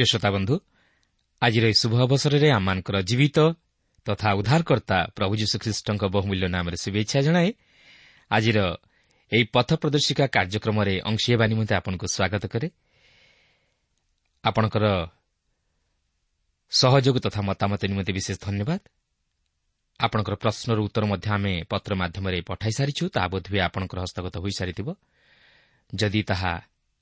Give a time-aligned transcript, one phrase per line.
[0.00, 0.54] ପ୍ରିୟ ଶ୍ରୋତାବନ୍ଧୁ
[1.42, 3.38] ଆଜିର ଏହି ଶୁଭ ଅବସରରେ ଆମମାନଙ୍କର ଜୀବିତ
[4.06, 7.48] ତଥା ଉଦ୍ଧାରକର୍ତ୍ତା ପ୍ରଭୁ ଯୀଶୁଖ୍ରୀଷ୍ଟଙ୍କ ବହୁମୂଲ୍ୟ ନାମରେ ଶୁଭେଚ୍ଛା ଜଣାଏ
[8.30, 8.58] ଆଜିର
[9.32, 12.68] ଏହି ପଥ ପ୍ରଦର୍ଶିକା କାର୍ଯ୍ୟକ୍ରମରେ ଅଂଶୀ ହେବା ନିମନ୍ତେ ଆପଣଙ୍କୁ ସ୍ୱାଗତ କରେ
[14.44, 14.84] ଆପଣଙ୍କର
[16.72, 18.80] ସହଯୋଗ ତଥା ମତାମତ ନିମନ୍ତେ ବିଶେଷ ଧନ୍ୟବାଦ
[20.00, 24.88] ଆପଣଙ୍କର ପ୍ରଶ୍ନର ଉତ୍ତର ମଧ୍ୟ ଆମେ ପତ୍ର ମାଧ୍ୟମରେ ପଠାଇ ସାରିଛୁ ତାହା ବୋଧହୁଏ ଆପଣଙ୍କର ହସ୍ତଗତ ହୋଇସାରିଥିବ
[25.90, 26.52] ଯଦି ତାହା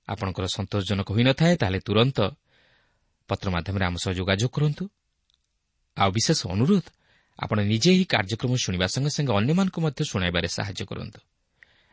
[0.09, 2.19] ଆପଣଙ୍କର ସନ୍ତୋଷଜନକ ହୋଇନଥାଏ ତାହେଲେ ତୁରନ୍ତ
[3.31, 4.84] ପତ୍ର ମାଧ୍ୟମରେ ଆମ ସହ ଯୋଗାଯୋଗ କରନ୍ତୁ।
[5.97, 6.87] ଆଉ ବିଶେଷ ଅନୁରୋଧ
[7.39, 11.21] ଆପଣ ନିଜେ ଏହି କାର୍ଯ୍ୟକ୍ରମ ଶୁଣିବା ସଙ୍ଗେ ସଙ୍ଗେ ଅନ୍ୟମାନଙ୍କୁ ମଧ୍ୟ ଶୁଣାଇବାରେ ସାହାଯ୍ୟ କରନ୍ତୁ।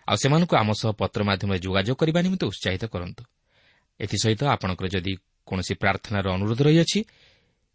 [0.07, 3.23] ଆଉ ସେମାନଙ୍କୁ ଆମ ସହ ପତ୍ର ମାଧ୍ୟମରେ ଯୋଗାଯୋଗ କରିବା ନିମନ୍ତେ ଉତ୍ସାହିତ କରନ୍ତୁ।
[3.99, 5.13] ଏଥିସହିତ ଆପଣଙ୍କର ଯଦି
[5.47, 6.99] କୌଣସି ପ୍ରାର୍ଥନାର ଅନୁରୋଧ ରହିଅଛି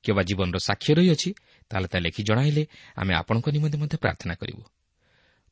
[0.04, 1.31] କିମ୍ବା ଜୀବନର ସାକ୍ଷ୍ୟ ରହିଅଛି
[1.71, 2.62] ତାହେଲେ ତାହା ଲେଖି ଜଣାଇଲେ
[2.97, 4.62] ଆମେ ଆପଣଙ୍କ ନିମନ୍ତେ ମଧ୍ୟ ପ୍ରାର୍ଥନା କରିବୁ।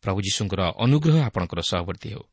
[0.04, 2.24] ପ୍ରଭୁ ଯୀଶୁଙ୍କର ଅନୁଗ୍ରହ ଆପଣଙ୍କର ସହବର୍ତ୍ତୀ ହେଉ।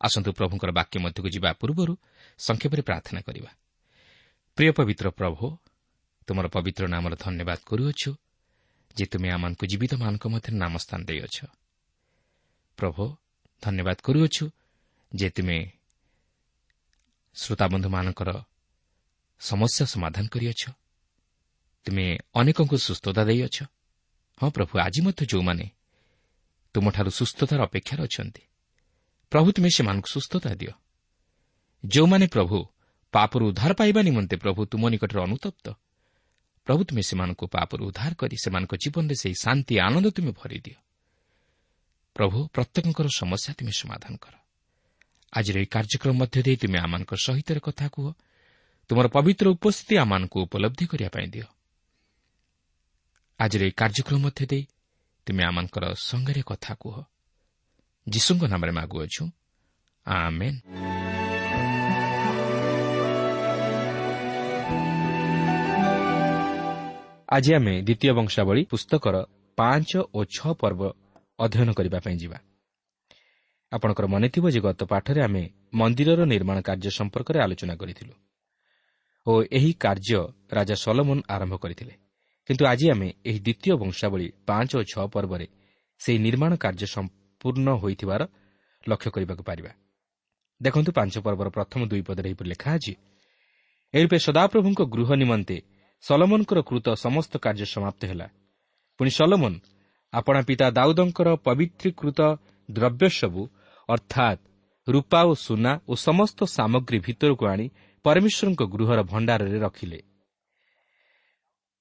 [0.00, 1.92] ଆସନ୍ତୁ ପ୍ରଭୁଙ୍କର ବାକ୍ୟ ମଧ୍ୟକୁ ଯିବା ପୂର୍ବରୁ
[2.38, 3.50] ସଂକ୍ଷେପରେ ପ୍ରାର୍ଥନା କରିବା।
[4.56, 5.46] ପ୍ରିୟ ପବିତ୍ର ପ୍ରଭୁ
[6.28, 8.10] ତୁମର ପବିତ୍ର ନାମର ଧନ୍ୟବାଦ କରୁଅଛୁ
[8.96, 11.38] ଯେ ତୁମେ ଆମମାନଙ୍କୁ ଜୀବିତମାନଙ୍କ ମଧ୍ୟରେ ନାମ ସ୍ଥାନ ଦେଇଅଛ
[12.78, 13.04] ପ୍ରଭୁ
[13.62, 14.44] ଧନ୍ୟବାଦ କରୁଅଛୁ
[15.12, 15.58] ଯେ ତୁମେ
[17.36, 18.30] ଶ୍ରୋତାବନ୍ଧୁମାନଙ୍କର
[19.40, 20.62] ସମସ୍ୟା ସମାଧାନ କରିଅଛ
[21.86, 23.56] ତୁମେ ଅନେକଙ୍କୁ ସୁସ୍ଥତା ଦେଇଅଛ
[24.38, 25.66] ହଁ ପ୍ରଭୁ ଆଜି ମଧ୍ୟ ଯେଉଁମାନେ
[26.74, 28.42] ତୁମଠାରୁ ସୁସ୍ଥତାର ଅପେକ୍ଷାରେ ଅଛନ୍ତି
[29.32, 30.72] ପ୍ରଭୁ ତୁମେ ସେମାନଙ୍କୁ ସୁସ୍ଥତା ଦିଅ
[31.84, 32.58] ଯେଉଁମାନେ ପ୍ରଭୁ
[33.12, 35.66] ପାପରୁ ଉଦ୍ଧାର ପାଇବା ନିମନ୍ତେ ପ୍ରଭୁ ତୁମ ନିକଟରେ ଅନୁତପ୍ତ
[36.64, 40.78] ପ୍ରଭୁ ତୁମେ ସେମାନଙ୍କୁ ପାପରୁ ଉଦ୍ଧାର କରି ସେମାନଙ୍କ ଜୀବନରେ ସେହି ଶାନ୍ତି ଆନନ୍ଦ ତୁମେ ଭରିଦିଅ
[42.14, 44.34] ପ୍ରଭୁ ପ୍ରତ୍ୟେକଙ୍କର ସମସ୍ୟା ତୁମେ ସମାଧାନ କର
[45.32, 48.06] ଆଜିର ଏହି କାର୍ଯ୍ୟକ୍ରମ ମଧ୍ୟ ଦେଇ ତୁମେ ଆମମାନଙ୍କ ସହିତ କଥା କୁହ
[48.88, 51.46] ତୁମର ପବିତ୍ର ଉପସ୍ଥିତି ଆମମାନଙ୍କୁ ଉପଲବ୍ଧି କରିବା ପାଇଁ ଦିଅ
[53.40, 54.64] ଆଜିର ଏହି କାର୍ଯ୍ୟକ୍ରମ ମଧ୍ୟ ଦେଇ
[55.26, 56.94] ତୁମେ ଆମଙ୍କର ସଙ୍ଗରେ କଥା କୁହ
[58.08, 59.22] ଯୀଶୁଙ୍କ ନାମରେ ମାଗୁଅଛୁ
[67.30, 69.16] ଆଜି ଆମେ ଦ୍ୱିତୀୟ ବଂଶାବଳୀ ପୁସ୍ତକର
[69.58, 70.82] ପାଞ୍ଚ ଓ ଛଅ ପର୍ବ
[71.38, 72.38] ଅଧ୍ୟୟନ କରିବା ପାଇଁ ଯିବା।
[73.72, 75.42] ଆପଣଙ୍କର ମନେଥିବ ଯେ ଗତ ପାଠରେ ଆମେ
[75.74, 78.14] ମନ୍ଦିରର ନିର୍ମାଣ କାର୍ଯ୍ୟ ସମ୍ପର୍କରେ ଆଲୋଚନା କରିଥିଲୁ
[79.26, 80.20] ଓ ଏହି କାର୍ଯ୍ୟ
[80.56, 81.94] ରାଜା ସଲମନ୍ ଆରମ୍ଭ କରିଥିଲେ।
[82.48, 85.46] କିନ୍ତୁ ଆଜି ଆମେ ଏହି ଦ୍ୱିତୀୟ ବଂଶାବଳୀ ପାଞ୍ଚ ଓ ଛଅ ପର୍ବରେ
[86.00, 88.22] ସେହି ନିର୍ମାଣ କାର୍ଯ୍ୟ ସମ୍ପୂର୍ଣ୍ଣ ହୋଇଥିବାର
[88.86, 89.70] ଲକ୍ଷ୍ୟ କରିବାକୁ ପାରିବା।
[90.60, 92.92] ଦେଖନ୍ତୁ ପାଞ୍ଚ ପର୍ବର ପ୍ରଥମ ଦୁଇ ପଦରେ ଏହିପରି ଲେଖା ଅଛି
[93.94, 95.56] ଏହିରୂପେ ସଦାପ୍ରଭୁଙ୍କ ଗୃହ ନିମନ୍ତେ
[96.04, 98.26] ସଲମନଙ୍କର କୃତ ସମସ୍ତ କାର୍ଯ୍ୟ ସମାପ୍ତ ହେଲା।
[98.98, 99.54] ପୁଣି ସଲମନ
[100.12, 102.20] ଆପଣା ପିତା ଦାଉଦଙ୍କର ପବିତ୍ରୀକୃତ
[102.68, 103.42] ଦ୍ରବ୍ୟ ସବୁ
[103.88, 104.40] ଅର୍ଥାତ୍
[104.86, 107.66] ରୂପା ଓ ସୁନା ଓ ସମସ୍ତ ସାମଗ୍ରୀ ଭିତରକୁ ଆଣି
[108.04, 110.00] ପରମେଶ୍ୱରଙ୍କ ଗୃହର ଭଣ୍ଡାରରେ ରଖିଲେ।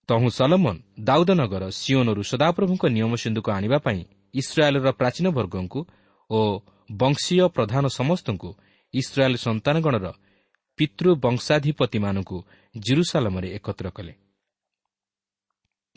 [0.10, 4.02] ତହୁଁ ସଲମନ ଦାଉଦନଗର ସିଓନରୁ ସଦାପ୍ରଭୁଙ୍କ ନିୟମ ସିନ୍ଧୁକୁ ଆଣିବା ପାଇଁ
[4.34, 5.80] ଇସ୍ରାଏଲ୍ର ପ୍ରାଚୀନ ବର୍ଗଙ୍କୁ
[6.30, 6.40] ଓ
[6.92, 8.50] ବଂଶୀୟ ପ୍ରଧାନ ସମସ୍ତଙ୍କୁ
[8.94, 10.08] ଇସ୍ରାଏଲ୍ ସନ୍ତାନଗଣର
[10.80, 12.38] ପିତୃ ବଂଶାଧିପତିମାନଙ୍କୁ
[12.76, 14.14] ଜିରୁସାଲମରେ ଏକତ୍ର କଲେ।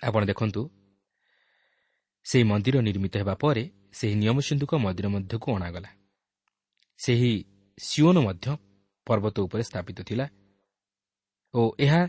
[0.03, 0.63] ଆପଣ ଦେଖନ୍ତୁ
[2.27, 3.65] ସେହି ମନ୍ଦିର ନିର୍ମିତ ହେବା ପରେ
[3.99, 5.91] ସେହି ନିୟମ ସିନ୍ଧୁକ ମନ୍ଦିର ମଧ୍ୟକୁ ଅଣାଗଲା।
[7.01, 7.33] ସେହି
[7.79, 8.47] ସିଓନ ମଧ୍ୟ
[9.07, 10.27] ପର୍ବତ ଉପରେ ସ୍ଥାପିତ ଥିଲା
[11.55, 12.03] ଓ ଏହା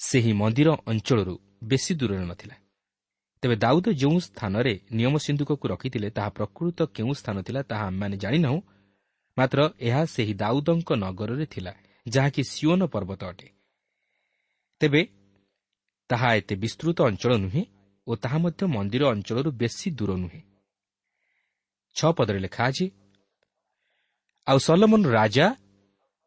[0.00, 1.34] ସେହି ମନ୍ଦିର ଅଞ୍ଚଳରୁ
[1.70, 2.56] ବେଶୀ ଦୂରରେ ନଥିଲା।
[3.42, 8.60] ତେବେ ଦାଉଦ ଯେଉଁ ସ୍ଥାନରେ ନିୟମ ସିନ୍ଧୁକକୁ ରଖିଥିଲେ ତାହା ପ୍ରକୃତ କେଉଁ ସ୍ଥାନ ଥିଲା ତାହା ଆମେମାନେ ଜାଣିନାହୁଁ
[9.36, 11.72] ମାତ୍ର ଏହା ସେହି ଦାଉଦଙ୍କ ନଗରରେ ଥିଲା
[12.06, 13.48] ଯାହାକି ସିଓନ ପର୍ବତ ଅଟେ।
[14.80, 15.02] ତେବେ
[16.10, 17.62] ତାହା ଏତେ ବିସ୍ତୃତ ଅଞ୍ଚଳ ନୁହେଁ
[18.06, 20.40] ଓ ତାହା ମଧ୍ୟ ମନ୍ଦିର ଅଞ୍ଚଳରୁ ବେଶୀ ଦୂର ନୁହେଁ।
[21.96, 22.86] ଛଅ ପଦରେ ଲେଖା ଅଛି
[24.46, 25.46] ଆଉ ସଲମନ ରାଜା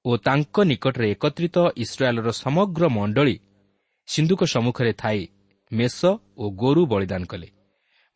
[0.06, 3.36] ଓ ତାଙ୍କ ନିକଟରେ ଏକତ୍ରିତ ଇସ୍ରାଏଲ୍ର ସମଗ୍ର ମଣ୍ଡଳୀ
[4.08, 5.22] ସିନ୍ଧୁକ ସମ୍ମୁଖରେ ଥାଇ
[5.72, 6.00] ମେଷ
[6.38, 7.48] ଓ ଗୋରୁ ବଳିଦାନ କଲେ।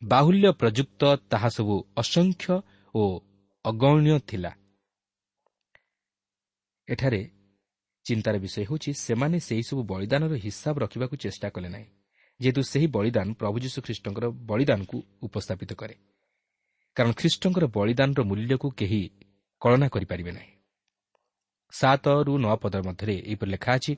[0.02, 2.54] ବାହୁଲ୍ୟ ପ୍ରଯୁକ୍ତ ତାହା ସବୁ ଅସଂଖ୍ୟ
[2.94, 3.02] ଓ
[3.64, 4.50] ଅଗଣୀୟ ଥିଲା।
[6.90, 7.20] ଏଠାରେ
[8.06, 11.88] ଚିନ୍ତାର ବିଷୟ ହେଉଛି ସେମାନେ ସେହିସବୁ ବଳିଦାନର ହିସାବ ରଖିବାକୁ ଚେଷ୍ଟା କଲେ ନାହିଁ
[12.40, 14.96] ଯେହେତୁ ସେହି ବଳିଦାନ ପ୍ରଭୁ ଯୀଶୁଖ୍ରୀଷ୍ଟଙ୍କର ବଳିଦାନକୁ
[15.26, 15.94] ଉପସ୍ଥାପିତ କରେ।
[16.96, 19.00] କାରଣ ଖ୍ରୀଷ୍ଟଙ୍କର ବଳିଦାନର ମୂଲ୍ୟକୁ କେହି
[19.62, 20.52] କଳନା କରିପାରିବେ ନାହିଁ।
[21.72, 23.92] ସାତରୁ ନଅ ପଦ ମଧ୍ୟରେ ଏହିପରି ଲେଖା ଅଛି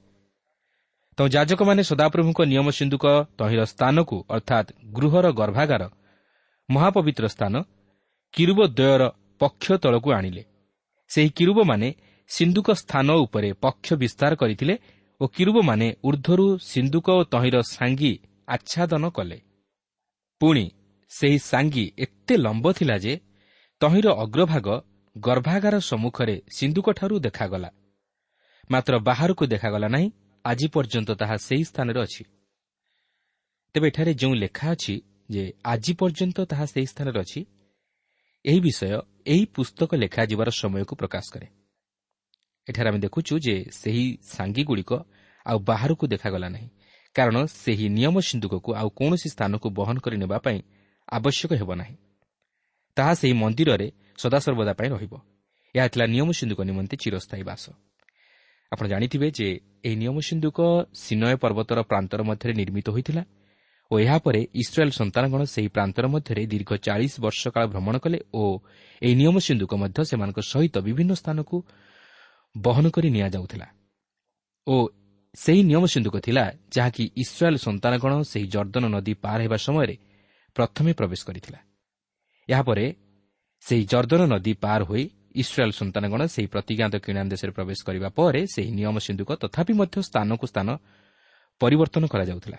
[1.18, 3.04] ତ ଯାଜକମାନେ ସଦାପ୍ରଭୁଙ୍କ ନିୟମ ସିନ୍ଧୁକ
[3.38, 5.82] ତହିଁର ସ୍ଥାନକୁ ଅର୍ଥାତ୍ ଗୃହର ଗର୍ଭାଗାର
[6.68, 7.54] ମହାପବିତ୍ର ସ୍ଥାନ
[8.34, 9.02] କିରୁବ ଦ୍ୱୟର
[9.40, 10.42] ପକ୍ଷ ତଳକୁ ଆଣିଲେ।
[11.10, 11.88] ସେହି କିରୁବମାନେ
[12.34, 14.74] ସିନ୍ଧୁକ ସ୍ଥାନ ଉପରେ ପକ୍ଷ ବିସ୍ତାର କରିଥିଲେ
[15.20, 18.12] ଓ କିରୁବମାନେ ଉର୍ଦ୍ଧ୍ୱରୁ ସିନ୍ଧୁକ ଓ ତହିଁର ସାଙ୍ଗି
[18.48, 19.38] ଆଚ୍ଛାଦନ କଲେ।
[20.40, 20.64] ପୁଣି
[21.10, 23.14] ସେହି ସାଙ୍ଗି ଏତେ ଲମ୍ବ ଥିଲା ଯେ
[23.80, 24.66] ତହିଁର ଅଗ୍ରଭାଗ
[25.16, 27.70] ଗର୍ଭାଗାର ସମ୍ମୁଖରେ ସିନ୍ଧୁକଠାରୁ ଦେଖାଗଲା।
[28.70, 30.08] ମାତ୍ର ବାହାରକୁ ଦେଖାଗଲା ନାହିଁ
[30.44, 32.22] ଆଜି ପର୍ଯ୍ୟନ୍ତ ତାହା ସେହି ସ୍ଥାନରେ ଅଛି।
[33.74, 34.94] ତେବେ ଏଠାରେ ଯେଉଁ ଲେଖା ଅଛି
[35.30, 37.40] ଯେ ଆଜି ପର୍ଯ୍ୟନ୍ତ ତାହା ସେହି ସ୍ଥାନରେ ଅଛି
[38.44, 38.84] ଏହି ବିଷୟ
[39.32, 41.46] ଏହି ପୁସ୍ତକ ଲେଖାଯିବାର ସମୟକୁ ପ୍ରକାଶ କରେ।
[42.68, 44.92] ଏଠାରେ ଆମେ ଦେଖୁଛୁ ଯେ ସେହି ସାଙ୍ଗିଗୁଡ଼ିକ
[45.46, 46.68] ଆଉ ବାହାରକୁ ଦେଖାଗଲା ନାହିଁ
[47.16, 50.58] କାରଣ ସେହି ନିୟମ ସିନ୍ଧୁକକୁ ଆଉ କୌଣସି ସ୍ଥାନକୁ ବହନ କରି ନେବା ପାଇଁ
[51.08, 51.96] ଆବଶ୍ୟକ ହେବ ନାହିଁ
[52.96, 53.86] ତାହା ସେହି ମନ୍ଦିରରେ
[54.18, 55.12] ସଦାସର୍ବଦା ପାଇଁ ରହିବ
[55.74, 57.64] ଏହା ଥିଲା ନିୟମ ସିନ୍ଧୁକ ନିମନ୍ତେ ଚିରସ୍ଥାୟୀ ବାସ
[58.72, 59.48] ଆପଣ ଜାଣିଥିବେ ଯେ
[59.84, 60.58] ଏହି ନିୟମ ସିନ୍ଧୁକ
[60.94, 63.22] ସିନୟ ପର୍ବତର ପ୍ରାନ୍ତର ମଧ୍ୟରେ ନିର୍ମିତ ହୋଇଥିଲା
[63.90, 68.42] ଓ ଏହାପରେ ଇସ୍ରାଏଲ୍ ସନ୍ତାନଗଣ ସେହି ପ୍ରାନ୍ତର ମଧ୍ୟରେ ଦୀର୍ଘ ଚାଳିଶ ବର୍ଷ କାଳ ଭ୍ରମଣ କଲେ ଓ
[69.02, 71.56] ଏହି ନିୟମ ସିନ୍ଧୁକ ମଧ୍ୟ ସେମାନଙ୍କ ସହିତ ବିଭିନ୍ନ ସ୍ଥାନକୁ
[72.54, 73.66] ବହନ କରି ନିଆଯାଉଥିଲା
[74.66, 74.74] ଓ
[75.34, 76.44] ସେହି ନିୟମ ସିନ୍ଧୁକ ଥିଲା
[76.74, 79.94] ଯାହାକି ଇସ୍ରାଏଲ୍ ସନ୍ତାନଗଣ ସେହି ଜର୍ଦ୍ଦନ ନଦୀ ପାର ହେବା ସମୟରେ
[80.56, 81.58] ପ୍ରଥମେ ପ୍ରବେଶ କରିଥିଲା।
[82.48, 82.84] ଏହାପରେ
[83.64, 85.04] ସେହି ଜର୍ଦ୍ଦନ ନଦୀ ପାର ହୋଇ
[85.42, 90.44] ଇସ୍ରାଏଲ୍ ସନ୍ତାନଗଣ ସେହି ପ୍ରତିଜ୍ଞାତ କିଣା ଦେଶରେ ପ୍ରବେଶ କରିବା ପରେ ସେହି ନିୟମ ସିନ୍ଧୁକ ତଥାପି ମଧ୍ୟ ସ୍ଥାନକୁ
[90.52, 90.68] ସ୍ଥାନ
[91.60, 92.58] ପରିବର୍ତ୍ତନ କରାଯାଉଥିଲା।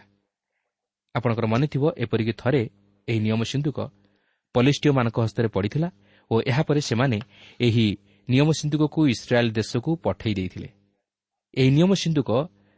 [1.16, 2.62] ଆପଣଙ୍କର ମନେଥିବ ଏପରିକି ଥରେ
[3.08, 3.78] ଏହି ନିୟମ ସିନ୍ଧୁକ
[4.56, 5.90] ପଲିଷ୍ଟିୟମାନଙ୍କ ହସ୍ତରେ ପଡ଼ିଥିଲା
[6.32, 7.18] ଓ ଏହାପରେ ସେମାନେ
[7.68, 7.86] ଏହି
[8.30, 10.70] ନିୟମ ସିନ୍ଧୁକକୁ ଇସ୍ରାଏଲ୍ ଦେଶକୁ ପଠାଇ ଦେଇଥିଲେ।
[11.54, 12.30] ଏହି ନିୟମ ସିନ୍ଧୁକ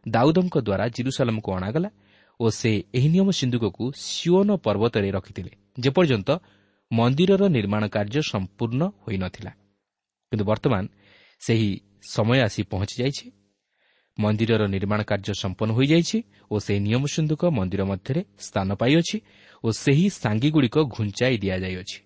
[0.06, 1.90] ଦାଉଦଙ୍କ ଦ୍ୱାରା ଜିରୁସାଲମକୁ ଅଣାଗଲା
[2.40, 6.30] ଓ ସେ ଏହି ନିୟମ ସିନ୍ଧୁକକୁ ସିଓନ ପର୍ବତରେ ରଖିଥିଲେ ଯେପର୍ଯ୍ୟନ୍ତ
[6.92, 9.52] ମନ୍ଦିରର ନିର୍ମାଣ କାର୍ଯ୍ୟ ସମ୍ପୂର୍ଣ୍ଣ ହୋଇନଥିଲା।
[10.32, 10.84] କିନ୍ତୁ ବର୍ତ୍ତମାନ
[11.42, 11.70] ସେହି
[12.16, 13.26] ସମୟ ଆସି ପହଞ୍ଚିଯାଇଛି
[14.18, 16.18] ମନ୍ଦିରର ନିର୍ମାଣ କାର୍ଯ୍ୟ ସମ୍ପନ୍ନ ହୋଇଯାଇଛି
[16.52, 19.18] ଓ ସେହି ନିୟମ ସିନ୍ଧୁକ ମନ୍ଦିର ମଧ୍ୟରେ ସ୍ଥାନ ପାଇଅଛି
[19.64, 21.98] ଓ ସେହି ସାଙ୍ଗିଗୁଡ଼ିକ ଘୁଞ୍ଚାଇ ଦିଆଯାଇଅଛି।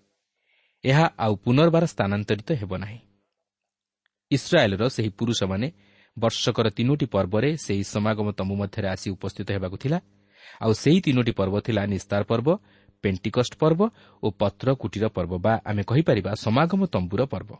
[0.84, 2.98] ଏହା ଆଉ ପୁନର୍ବାର ସ୍ଥାନାନ୍ତରିତ ହେବ ନାହିଁ।
[4.30, 5.66] ଇସ୍ରାଏଲ୍ର ସେହି ପୁରୁଷମାନେ
[6.16, 9.98] ବର୍ଷକର ତିନୋଟି ପର୍ବରେ ସେହି ସମାଗମ ତମ୍ବୁ ମଧ୍ୟରେ ଆସି ଉପସ୍ଥିତ ହେବାକୁ ଥିଲା।
[10.62, 12.48] ଆଉ ସେହି ତିନୋଟି ପର୍ବ ଥିଲା ନିସ୍ତାର ପର୍ବ
[13.04, 13.80] ପେଣ୍ଟିକଷ୍ଟ ପର୍ବ
[14.22, 17.50] ଓ ପତ୍ର କୁଟୀର ପର୍ବ ବା ଆମେ କହିପାରିବା ସମାଗମ ତମ୍ବୁର ପର୍ବ।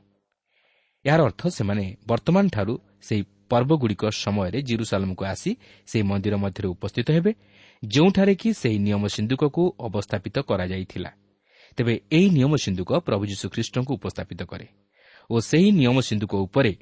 [1.05, 2.75] ଏହାର ଅର୍ଥ ସେମାନେ ବର୍ତ୍ତମାନଠାରୁ
[3.07, 5.51] ସେହି ପର୍ବଗୁଡ଼ିକ ସମୟରେ ଜିରୁସାଲମକୁ ଆସି
[5.91, 7.33] ସେହି ମନ୍ଦିର ମଧ୍ୟରେ ଉପସ୍ଥିତ ହେବେ
[7.83, 11.11] ଯେଉଁଠାରେ କି ସେହି ନିୟମ ସିନ୍ଧୁକକୁ ଅବସ୍ଥାପିତ କରାଯାଇଥିଲା।
[11.79, 14.67] ତେବେ ଏହି ନିୟମ ସିନ୍ଧୁକ ପ୍ରଭୁ ଯୀଶୁଖ୍ରୀଷ୍ଟଙ୍କୁ ଉପସ୍ଥାପିତ କରେ।
[15.31, 16.73] ଓ ସେହି ନିୟମ ସିନ୍ଧୁକ ଉପରେ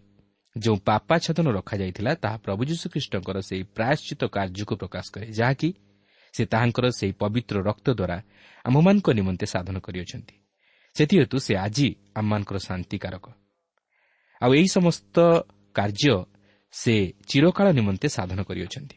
[0.57, 5.69] ଯେଉଁ ପାପାଚ୍ଛାଦନ ରଖାଯାଇଥିଲା ତାହା ପ୍ରଭୁ ଯୀଶୁଖ୍ରୀଷ୍ଟଙ୍କର ସେହି ପ୍ରାୟଶ୍ଚିତ କାର୍ଯ୍ୟକୁ ପ୍ରକାଶ କରେ ଯାହାକି
[6.35, 8.17] ସେ ତାହାଙ୍କର ସେହି ପବିତ୍ର ରକ୍ତ ଦ୍ୱାରା
[8.64, 10.35] ଆମ୍ଭମାନଙ୍କ ନିମନ୍ତେ ସାଧନ କରିଅଛନ୍ତି।
[10.97, 13.26] ସେଥିହେତୁ ସେ ଆଜି ଆମମାନଙ୍କର ଶାନ୍ତିକାରକ।
[14.43, 15.17] ଆଉ ଏହି ସମସ୍ତ
[15.75, 16.17] କାର୍ଯ୍ୟ
[16.75, 16.95] ସେ
[17.28, 18.97] ଚିରକାଳ ନିମନ୍ତେ ସାଧନ କରିଅଛନ୍ତି।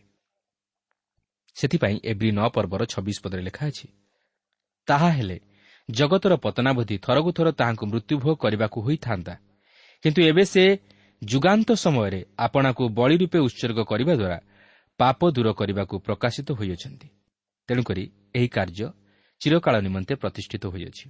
[1.55, 3.87] ସେଥିପାଇଁ ଏଭ୍ରି ନଅ ପର୍ବର ଛବିଶ ପଦରେ ଲେଖା ଅଛି
[4.87, 5.37] ତାହା ହେଲେ
[5.91, 9.33] ଜଗତର ପତନାବଧି ଥରକୁ ଥର ତାହାଙ୍କୁ ମୃତ୍ୟୁଭୋଗ କରିବାକୁ ହୋଇଥାନ୍ତା।
[10.03, 10.63] କିନ୍ତୁ ଏବେ ସେ
[11.21, 14.37] ଯୁଗାନ୍ତ ସମୟରେ ଆପଣାକୁ ବଳି ରୂପେ ଉତ୍ସର୍ଗ କରିବା ଦ୍ୱାରା
[14.99, 17.07] ପାପ ଦୂର କରିବାକୁ ପ୍ରକାଶିତ ହୋଇଅଛନ୍ତି।
[17.67, 18.03] ତେଣୁକରି
[18.35, 18.87] ଏହି କାର୍ଯ୍ୟ
[19.41, 21.05] ଚିରକାଳ ନିମନ୍ତେ ପ୍ରତିଷ୍ଠିତ ହୋଇଅଛି।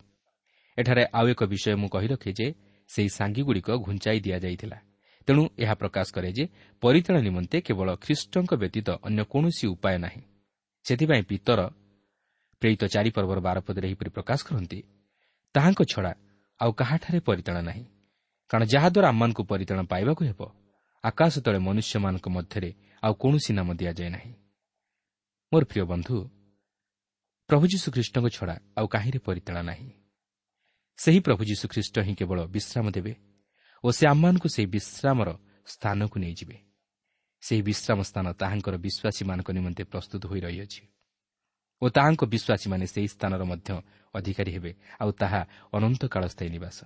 [0.77, 2.47] ଏଠାରେ ଆଉ ଏକ ବିଷୟ ମୁଁ କହି ରଖେ ଯେ
[2.89, 4.77] ସେହି ସାଙ୍ଗିଗୁଡ଼ିକ ଘୁଞ୍ଚାଇ ଦିଆଯାଇଥିଲା।
[5.27, 6.45] ତେଣୁ ଏହା ପ୍ରକାଶ କରେ ଯେ
[6.83, 10.21] ପରିତାଣ ନିମନ୍ତେ କେବଳ ଖ୍ରୀଷ୍ଟଙ୍କ ବ୍ୟତୀତ ଅନ୍ୟ କୌଣସି ଉପାୟ ନାହିଁ।
[10.85, 11.59] ସେଥିପାଇଁ ପିତର
[12.61, 14.79] ପ୍ରେରିତ ଚାରିପର୍ବର ବାରପଦରେ ଏହିପରି ପ୍ରକାଶ କରନ୍ତି
[15.55, 16.13] ତାହାଙ୍କ ଛଡ଼ା
[16.59, 17.85] ଆଉ କାହାଠାରେ ପରିତାଣ ନାହିଁ।
[18.49, 20.41] କାରଣ ଯାହାଦ୍ୱାରା ଆମମାନଙ୍କୁ ପରିତାଣ ପାଇବାକୁ ହେବ
[21.03, 22.69] ଆକାଶ ତଳେ ମନୁଷ୍ୟମାନଙ୍କ ମଧ୍ୟରେ
[23.03, 24.33] ଆଉ କୌଣସି ନାମ ଦିଆଯାଏ ନାହିଁ।
[25.51, 26.15] ମୋର ପ୍ରିୟ ବନ୍ଧୁ
[27.49, 29.89] ପ୍ରଭୁ ଯୀଶୁଖ୍ରୀଷ୍ଟଙ୍କ ଛଡ଼ା ଆଉ କାହିଁରେ ପରିତାଣ ନାହିଁ?
[30.99, 33.13] ସେହି ପ୍ରଭୁ ଯୀଶୁଖ୍ରୀଷ୍ଟ ହିଁ କେବଳ ବିଶ୍ରାମ ଦେବେ
[33.83, 35.29] ଓ ସେ ଆମମାନଙ୍କୁ ସେହି ବିଶ୍ରାମର
[35.65, 36.57] ସ୍ଥାନକୁ ନେଇଯିବେ।
[37.43, 40.81] ସେହି ବିଶ୍ରାମ ସ୍ଥାନ ତାହାଙ୍କର ବିଶ୍ୱାସୀମାନଙ୍କ ନିମନ୍ତେ ପ୍ରସ୍ତୁତ ହୋଇ ରହିଅଛି।
[41.81, 43.69] ଓ ତାହାଙ୍କ ବିଶ୍ୱାସୀମାନେ ସେହି ସ୍ଥାନର ମଧ୍ୟ
[44.13, 44.71] ଅଧିକାରୀ ହେବେ
[45.01, 45.41] ଆଉ ତାହା
[45.75, 46.77] ଅନନ୍ତକାଳ ସ୍ଥାୟୀ ନିବାସ।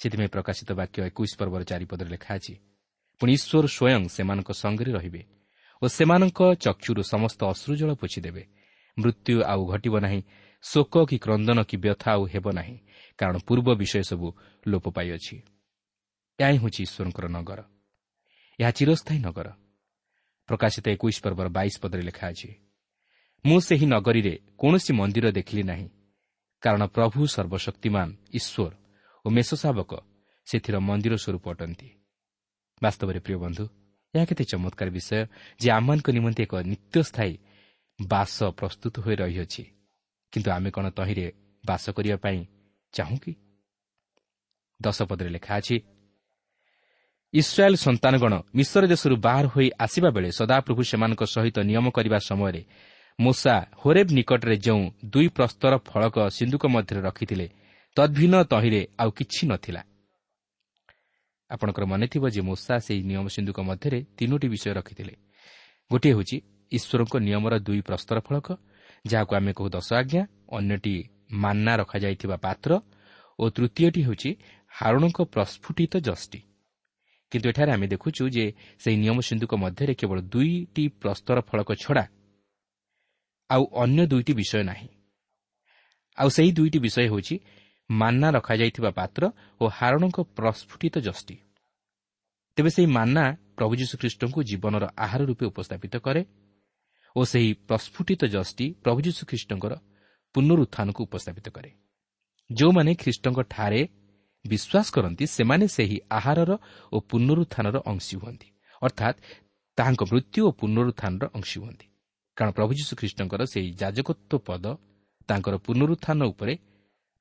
[0.00, 2.54] ସେଥିପାଇଁ ପ୍ରକାଶିତ ବାକ୍ୟ ଏକୋଇଶ ପର୍ବର ଚାରିପଦରେ ଲେଖା ଅଛି
[3.20, 5.22] ପୁଣି ଈଶ୍ୱର ସ୍ୱୟଂ ସେମାନଙ୍କ ସଙ୍ଗରେ ରହିବେ
[5.82, 8.42] ଓ ସେମାନଙ୍କ ଚକ୍ଷୁରୁ ସମସ୍ତ ଅଶ୍ରୁଜଳ ପୋଛିଦେବେ।
[8.96, 10.20] ମୃତ୍ୟୁ ଆଉ ଘଟିବ ନାହିଁ
[10.64, 12.76] ଶୋକ କି କ୍ରନ୍ଦନ କି ବ୍ୟଥା ଆଉ ହେବ ନାହିଁ
[13.18, 14.28] କାରଣ ପୂର୍ବ ବିଷୟ ସବୁ
[14.68, 15.36] ଲୋପ ପାଇଅଛି।
[16.38, 17.60] ଏହା ହିଁ ହେଉଛି ଈଶ୍ୱରଙ୍କର ନଗର।
[18.58, 19.48] ଏହା ଚିରସ୍ଥାୟୀ ନଗର।
[20.48, 22.50] ପ୍ରକାଶିତ ଏକୋଇଶ ପର୍ବର ବାଇଶ ପଦରେ ଲେଖା ଅଛି
[23.46, 25.88] ମୁଁ ସେହି ନଗରୀରେ କୌଣସି ମନ୍ଦିର ଦେଖିଲି ନାହିଁ
[26.62, 28.72] କାରଣ ପ୍ରଭୁ ସର୍ବଶକ୍ତିମାନ ଈଶ୍ୱର
[29.24, 29.92] ଓ ମେଷ ଶାବକ
[30.46, 31.88] ସେଥିର ମନ୍ଦିର ସ୍ୱରୂପ ଅଟନ୍ତି।
[32.82, 33.64] ବାସ୍ତବରେ ପ୍ରିୟ ବନ୍ଧୁ
[34.14, 35.20] ଏହା କେତେ ଚମତ୍କାର ବିଷୟ
[35.60, 37.32] ଯେ ଆମମାନଙ୍କ ନିମନ୍ତେ ଏକ ନିତ୍ୟସ୍ଥାୟୀ
[37.98, 39.62] ବାସ ପ୍ରସ୍ତୁତ ହୋଇ ରହିଅଛି।
[40.32, 41.26] କିନ୍ତୁ ଆମେ କ'ଣ ତହିଁରେ
[41.64, 42.38] ବାସ କରିବା ପାଇଁ
[42.94, 43.32] ଚାହୁଁ କି?
[44.80, 45.76] ଦଶପଦରେ ଲେଖା ଅଛି
[47.34, 52.62] ଇସ୍ରାଏଲ୍ ସନ୍ତାନଗଣ ମିଶ୍ର ଦେଶରୁ ବାହାର ହୋଇ ଆସିବା ବେଳେ ସଦାପ୍ରଭୁ ସେମାନଙ୍କ ସହିତ ନିୟମ କରିବା ସମୟରେ
[53.18, 54.82] ମୂଷା ହୋରେବ୍ ନିକଟରେ ଯେଉଁ
[55.12, 57.46] ଦୁଇ ପ୍ରସ୍ତର ଫଳକ ସିନ୍ଧୁକ ମଧ୍ୟରେ ରଖିଥିଲେ
[57.96, 59.82] ତଦ୍ଭିନ୍ନ ତହିଁରେ ଆଉ କିଛି ନଥିଲା।
[61.50, 65.14] ଆପଣଙ୍କର ମନେଥିବ ଯେ ମୂଷା ସେହି ନିୟମ ସିନ୍ଧୁକ ମଧ୍ୟରେ ତିନୋଟି ବିଷୟ ରଖିଥିଲେ।
[65.90, 66.36] ଗୋଟିଏ ହେଉଛି
[66.72, 68.48] ଈଶ୍ୱରଙ୍କ ନିୟମର ଦୁଇ ପ୍ରସ୍ତର ଫଳକ
[69.06, 70.22] ଯାହାକୁ ଆମେ କହୁ ଦଶ ଆଜ୍ଞା
[70.58, 70.94] ଅନ୍ୟଟି
[71.42, 72.70] ମାନ୍ନା ରଖାଯାଇଥିବା ପାତ୍ର
[73.38, 74.30] ଓ ତୃତୀୟଟି ହେଉଛି
[74.72, 76.40] ହାରୁଣଙ୍କ ପ୍ରସ୍ଫୁଟିତ ଜଷ୍ଟି।
[77.32, 78.44] କିନ୍ତୁ ଏଠାରେ ଆମେ ଦେଖୁଛୁ ଯେ
[78.82, 82.04] ସେହି ନିୟମ ସିନ୍ଧୁକ ମଧ୍ୟରେ କେବଳ ଦୁଇଟି ପ୍ରସ୍ତର ଫଳକ ଛଡ଼ା
[83.50, 84.88] ଆଉ ଅନ୍ୟ ଦୁଇଟି ବିଷୟ ନାହିଁ।
[86.18, 87.34] ଆଉ ସେହି ଦୁଇଟି ବିଷୟ ହେଉଛି
[87.90, 89.22] ମାନ୍ନା ରଖାଯାଇଥିବା ପାତ୍ର
[89.60, 91.36] ଓ ହାରଣଙ୍କ ପ୍ରସ୍ଫୁଟିତ ଜଷ୍ଟି।
[92.56, 93.24] ତେବେ ସେହି ମାନ୍ନା
[93.56, 96.22] ପ୍ରଭୁ ଯୀଶୁଖ୍ରୀଷ୍ଟଙ୍କୁ ଜୀବନର ଆହାର ରୂପେ ଉପସ୍ଥାପିତ କରେ
[97.16, 99.72] ଓ ସେହି ପ୍ରସ୍ଫୁଟିତ ଜଷ୍ଟି ପ୍ରଭୁ ଯୀଶୁଖ୍ରୀଷ୍ଟଙ୍କର
[100.34, 101.70] ପୁନରୁତ୍ଥାନକୁ ଉପସ୍ଥାପିତ କରେ।
[102.50, 103.80] ଯେଉଁମାନେ ଖ୍ରୀଷ୍ଟଙ୍କଠାରେ
[104.44, 106.50] ବିଶ୍ୱାସ କରନ୍ତି ସେମାନେ ସେହି ଆହାରର
[106.92, 108.48] ଓ ପୁନରୁତ୍ଥାନର ଅଂଶୀ ହୁଅନ୍ତି।
[108.82, 109.16] ଅର୍ଥାତ୍
[109.78, 111.86] ତାହାଙ୍କ ମୃତ୍ୟୁ ଓ ପୁନରୁତ୍ଥାନର ଅଂଶୀ ହୁଅନ୍ତି।
[112.36, 114.64] କାରଣ ପ୍ରଭୁ ଯୀଶୁଖ୍ରୀଷ୍ଟଙ୍କର ସେହି ଯାଜକତ୍ୱ ପଦ
[115.28, 116.54] ତାଙ୍କର ପୁନରୁତ୍ଥାନ ଉପରେ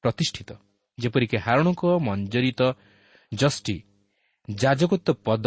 [0.03, 0.49] ପ୍ରତିଷ୍ଠିତ।
[0.97, 2.61] ଯେପରିକି ହାରଣଙ୍କ ମଞ୍ଜରିତ
[3.31, 3.77] ଜଷ୍ଟି
[4.47, 5.45] ଯାଜକତ୍ୱ ପଦ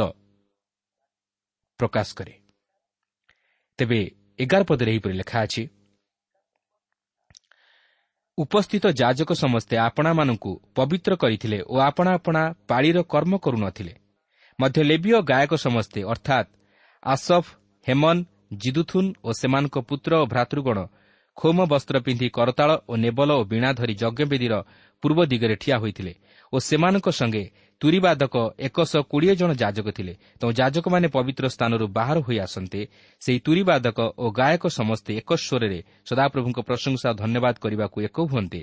[1.80, 2.34] ପ୍ରକାଶ କରେ।
[3.78, 4.00] ତେବେ
[4.38, 5.62] ଏଗାର ପଦରେ ଏହିପରି ଲେଖା ଅଛି
[8.38, 13.94] ଉପସ୍ଥିତ ଯାଜକ ସମସ୍ତେ ଆପଣାମାନଙ୍କୁ ପବିତ୍ର କରିଥିଲେ ଓ ଆପଣା ଆପଣା ପାଳିର କର୍ମ କରୁନଥିଲେ।
[14.58, 16.48] ମଧ୍ୟ ଲେବିୟ ଗାୟକ ସମସ୍ତେ ଅର୍ଥାତ୍
[17.02, 17.48] ଆସଫ୍
[17.86, 18.20] ହେମନ୍
[18.50, 20.78] ଜିଦୁଥୁନ୍ ଓ ସେମାନଙ୍କ ପୁତ୍ର ଓ ଭ୍ରାତୃଗଣ
[21.36, 24.54] ଖୋମ ବସ୍ତ୍ର ପିନ୍ଧି କରତାଳ ଓ ନେବଲ ଓ ବୀଣା ଧରି ଯଜ୍ଞବେଦୀର
[25.02, 26.12] ପୂର୍ବ ଦିଗରେ ଠିଆ ହୋଇଥିଲେ
[26.52, 27.44] ଓ ସେମାନଙ୍କ ସଙ୍ଗେ
[27.80, 32.80] ତୁରିବାଦକ ଏକଶହ କୋଡ଼ିଏ ଜଣ ଯାଜକ ଥିଲେ। ତେଣୁ ଯାଜକମାନେ ପବିତ୍ର ସ୍ଥାନରୁ ବାହାର ହୋଇ ଆସନ୍ତେ
[33.22, 35.78] ସେହି ତୁରିବାଦକ ଓ ଗାୟକ ସମସ୍ତେ ଏକ ସ୍ୱରରେ
[36.08, 38.60] ସଦାପ୍ରଭୁଙ୍କ ପ୍ରଶଂସା ଧନ୍ୟବାଦ କରିବାକୁ ଏକ ହୁଅନ୍ତେ।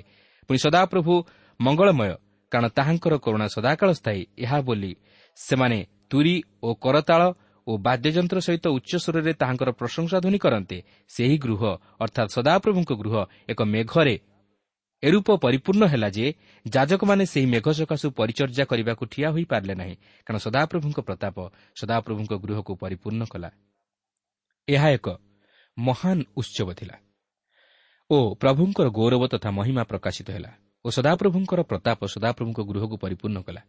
[0.48, 1.14] ପୁଣି ସଦାପ୍ରଭୁ
[1.60, 2.12] ମଙ୍ଗଳମୟ
[2.52, 4.92] କାରଣ ତାହାଙ୍କର କରୁଣା ସଦାକାଳ ସ୍ଥାୟୀ ଏହା ବୋଲି
[5.38, 5.78] ସେମାନେ
[6.10, 7.22] ତୁରି ଓ କରତାଳ
[7.66, 10.78] ଓ ବାଦ୍ୟଯନ୍ତ୍ର ସହିତ ଉଚ୍ଚସ୍ୱରରେ ତାହାଙ୍କର ପ୍ରଶଂସା ଧ୍ୱନି କରନ୍ତେ
[11.10, 11.62] ସେହି ଗୃହ
[12.04, 13.14] ଅର୍ଥାତ୍ ସଦାପ୍ରଭୁଙ୍କ ଗୃହ
[13.52, 14.16] ଏକ ମେଘରେ
[15.02, 16.26] ଏରୂପ ପରିପୂର୍ଣ୍ଣ ହେଲା ଯେ
[16.66, 19.94] ଯାଜକମାନେ ସେହି ମେଘ ସକାଶୁ ପରିଚର୍ଯା କରିବାକୁ ଠିଆ ହୋଇପାରିଲେ ନାହିଁ
[20.26, 21.36] କାରଣ ସଦାପ୍ରଭୁଙ୍କ ପ୍ରତାପ
[21.80, 23.50] ସଦାପ୍ରଭୁଙ୍କ ଗୃହକୁ ପରିପୂର୍ଣ୍ଣ କଲା।
[24.68, 25.06] ଏହା ଏକ
[25.76, 26.96] ମହାନ ଉତ୍ସବ ଥିଲା
[28.10, 30.50] ଓ ପ୍ରଭୁଙ୍କର ଗୌରବ ତଥା ମହିମା ପ୍ରକାଶିତ ହେଲା
[30.84, 33.62] ଓ ସଦାପ୍ରଭୁଙ୍କର ପ୍ରତାପ ସଦାପ୍ରଭୁଙ୍କ ଗୃହକୁ ପରିପୂର୍ଣ୍ଣ କଲା।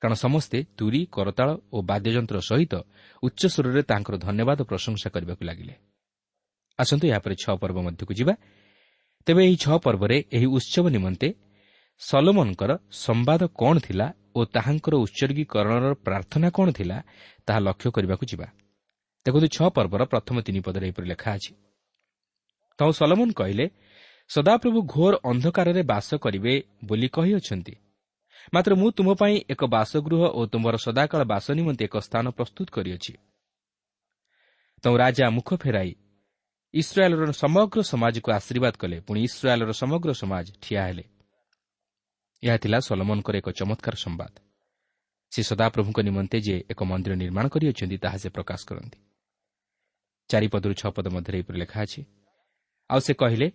[0.00, 2.74] କାରଣ ସମସ୍ତେ ତୁରି କରତାଳ ଓ ବାଦ୍ୟଯନ୍ତ୍ର ସହିତ
[3.22, 5.74] ଉଚ୍ଚସ୍ୱରରେ ତାଙ୍କର ଧନ୍ୟବାଦ ପ୍ରଶଂସା କରିବାକୁ ଲାଗିଲେ।
[6.78, 8.34] ଆସନ୍ତୁ ଏହାପରେ ଛଅ ପର୍ବ ମଧ୍ୟକୁ ଯିବା।
[9.26, 11.28] ତେବେ ଏହି ଛଅ ପର୍ବରେ ଏହି ଉତ୍ସବ ନିମନ୍ତେ
[12.00, 12.70] ସଲୋମନଙ୍କର
[13.04, 16.96] ସମ୍ବାଦ କ'ଣ ଥିଲା ଓ ତାହାଙ୍କର ଉତ୍ସର୍ଗୀକରଣର ପ୍ରାର୍ଥନା କ'ଣ ଥିଲା
[17.46, 18.46] ତାହା ଲକ୍ଷ୍ୟ କରିବାକୁ ଯିବା।
[19.26, 21.52] ଦେଖନ୍ତୁ ଛଅ ପର୍ବର ପ୍ରଥମ ତିନି ପଦରେ ଏହିପରି ଲେଖା ଅଛି।
[22.78, 23.66] ତୁ ସଲୋମନ କହିଲେ
[24.30, 26.52] ସଦାପ୍ରଭୁ ଘୋର ଅନ୍ଧକାରରେ ବାସ କରିବେ
[26.84, 27.74] ବୋଲି କହିଅଛନ୍ତି।
[28.54, 33.12] ମାତ୍ର ମୁଁ ତୁମ ପାଇଁ ଏକ ବାସଗୃହ ଓ ତୁମର ସଦାକାଳ ବାସ ନିମନ୍ତେ ଏକ ସ୍ଥାନ ପ୍ରସ୍ତୁତ କରିଅଛି।
[34.82, 35.90] ତୁ ରାଜା ମୁଖ ଫେରାଇ
[36.74, 41.04] ଇସ୍ରାଏଲ୍ର ସମଗ୍ର ସମାଜକୁ ଆଶୀର୍ବାଦ କଲେ। ପୁଣି ଇସ୍ରାଏଲ୍ର ସମଗ୍ର ସମାଜ ଠିଆ ହେଲେ।
[42.42, 44.32] ଏହା ଥିଲା ସଲମନଙ୍କର ଏକ ଚମତ୍କାର ସମ୍ବାଦ।
[45.32, 48.98] ସେ ସଦାପ୍ରଭୁଙ୍କ ନିମନ୍ତେ ଯେ ଏକ ମନ୍ଦିର ନିର୍ମାଣ କରିଅଛନ୍ତି ତାହା ସେ ପ୍ରକାଶ କରନ୍ତି।
[50.30, 52.00] ଚାରିପଦରୁ ଛଅ ପଦ ମଧ୍ୟରେ ଏହିପରି ଲେଖା ଅଛି
[52.90, 53.46] ଆଉ ସେ କହିଲେ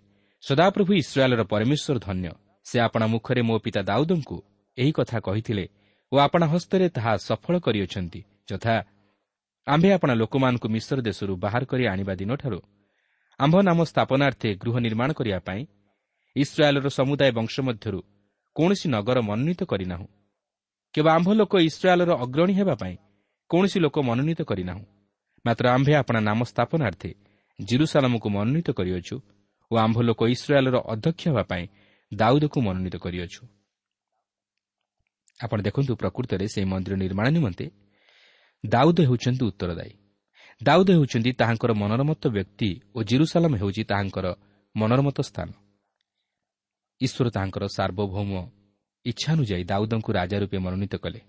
[0.43, 2.29] ସଦାପ୍ରଭୁ ଇସ୍ରାଏଲ୍ର ପରମେଶ୍ୱର ଧନ୍ୟ।
[2.65, 4.37] ସେ ଆପଣା ମୁଖରେ ମୋ ପିତା ଦାଉଦଙ୍କୁ
[4.77, 5.65] ଏହି କଥା କହିଥିଲେ
[6.11, 8.75] ଓ ଆପଣା ହସ୍ତରେ ତାହା ସଫଳ କରିଅଛନ୍ତି ଯଥା
[9.67, 12.59] ଆମ୍ଭେ ଆପଣା ଲୋକମାନଙ୍କୁ ମିଶ୍ର ଦେଶରୁ ବାହାର କରି ଆଣିବା ଦିନଠାରୁ
[13.39, 15.61] ଆମ୍ଭ ନାମ ସ୍ଥାପନାର୍ଥେ ଗୃହ ନିର୍ମାଣ କରିବା ପାଇଁ
[16.35, 17.99] ଇସ୍ରାଏଲ୍ର ସମୁଦାୟ ବଂଶ ମଧ୍ୟରୁ
[18.55, 20.07] କୌଣସି ନଗର ମନୋନୀତ କରିନାହୁଁ।
[20.93, 22.95] କେବଳ ଆମ୍ଭ ଲୋକ ଇସ୍ରାଏଲ୍ର ଅଗ୍ରଣୀ ହେବା ପାଇଁ
[23.49, 24.85] କୌଣସି ଲୋକ ମନୋନୀତ କରିନାହୁଁ।
[25.45, 27.11] ମାତ୍ର ଆମ୍ଭେ ଆପଣା ନାମ ସ୍ଥାପନାର୍ଥେ
[27.59, 29.15] ଜିରୁସାଲାମକୁ ମନୋନୀତ କରିଅଛୁ
[29.71, 31.65] ଓ ଆମ୍ଭ ଲୋକ ଇସ୍ରାଏଲ୍ର ଅଧ୍ୟକ୍ଷ ହେବା ପାଇଁ
[32.11, 33.41] ଦାଉଦକୁ ମନୋନୀତ କରିଅଛୁ।
[35.41, 37.65] ଆପଣ ଦେଖନ୍ତୁ ପ୍ରକୃତରେ ସେହି ମନ୍ଦିର ନିର୍ମାଣ ନିମନ୍ତେ
[38.63, 39.93] ଦାଉଦ ହେଉଛନ୍ତି ଉତ୍ତରଦାୟୀ।
[40.61, 44.25] ଦାଉଦ ହେଉଛନ୍ତି ତାହାଙ୍କର ମନୋରମତ ବ୍ୟକ୍ତି ଓ ଜିରୁସାଲାମ ହେଉଛି ତାହାଙ୍କର
[44.75, 45.49] ମନୋରମତ ସ୍ଥାନ।
[47.01, 48.31] ଈଶ୍ୱର ତାହାଙ୍କର ସାର୍ବଭୌମ
[49.05, 51.21] ଇଚ୍ଛାନୁଯାୟୀ ଦାଉଦଙ୍କୁ ରାଜା ରୂପେ ମନୋନୀତ କଲେ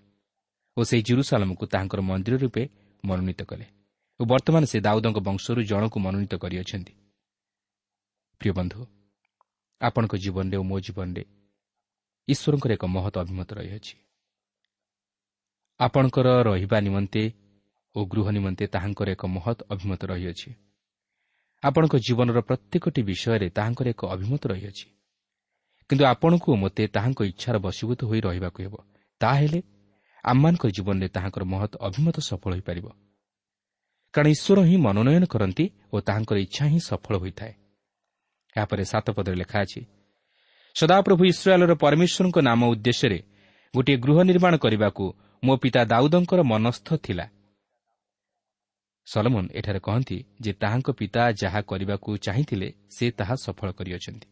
[0.77, 2.63] ଓ ସେହି ଜିରୁସାଲାମକୁ ତାହାଙ୍କର ମନ୍ଦିର ରୂପେ
[3.03, 3.65] ମନୋନୀତ କଲେ
[4.19, 6.93] ଓ ବର୍ତ୍ତମାନ ସେ ଦାଉଦଙ୍କ ବଂଶରୁ ଜଣକୁ ମନୋନୀତ କରିଅଛନ୍ତି।
[8.41, 8.79] ପ୍ରିୟ ବନ୍ଧୁ
[9.81, 11.23] ଆପଣଙ୍କ ଜୀବନରେ ଓ ମୋ ଜୀବନରେ
[12.27, 13.95] ଈଶ୍ୱରଙ୍କର ଏକ ମହତ ଅଭିମତ ରହିଅଛି।
[15.79, 17.23] ଆପଣଙ୍କର ରହିବା ନିମନ୍ତେ
[17.95, 20.49] ଓ ଗୃହ ନିମନ୍ତେ ତାହାଙ୍କର ଏକ ମହତ ଅଭିମତ ରହିଅଛି।
[21.63, 24.87] ଆପଣଙ୍କ ଜୀବନର ପ୍ରତ୍ୟେକଟି ବିଷୟରେ ତାହାଙ୍କର ଏକ ଅଭିମତ ରହିଅଛି।
[25.89, 28.75] କିନ୍ତୁ ଆପଣଙ୍କୁ ମୋତେ ତାହାଙ୍କ ଇଚ୍ଛାର ବଶୀଭୂତ ହୋଇ ରହିବାକୁ ହେବ
[29.21, 29.59] ତାହେଲେ
[30.23, 32.87] ଆମମାନଙ୍କ ଜୀବନରେ ତାହାଙ୍କର ମହତ ଅଭିମତ ସଫଳ ହୋଇପାରିବ।
[34.13, 37.53] କାରଣ ଈଶ୍ୱର ହିଁ ମନୋନୟନ କରନ୍ତି ଓ ତାହାଙ୍କର ଇଚ୍ଛା ହିଁ ସଫଳ ହୋଇଥାଏ।
[38.55, 39.81] ଏହାପରେ ସାତ ପଦରେ ଲେଖା ଅଛି
[40.75, 43.19] ସଦାପ୍ରଭୁ ଇସ୍ରାଏଲ୍ର ପରମେଶ୍ୱରଙ୍କ ନାମ ଉଦ୍ଦେଶ୍ୟରେ
[43.73, 45.05] ଗୋଟିଏ ଗୃହ ନିର୍ମାଣ କରିବାକୁ
[45.43, 47.25] ମୋ ପିତା ଦାଉଦଙ୍କର ମନସ୍ଥ ଥିଲା।
[49.07, 54.27] ସଲମନ ଏଠାରେ କହନ୍ତି ଯେ ତାହାଙ୍କ ପିତା ଯାହା କରିବାକୁ ଚାହିଁଥିଲେ ସେ ତାହା ସଫଳ କରିଅଛନ୍ତି।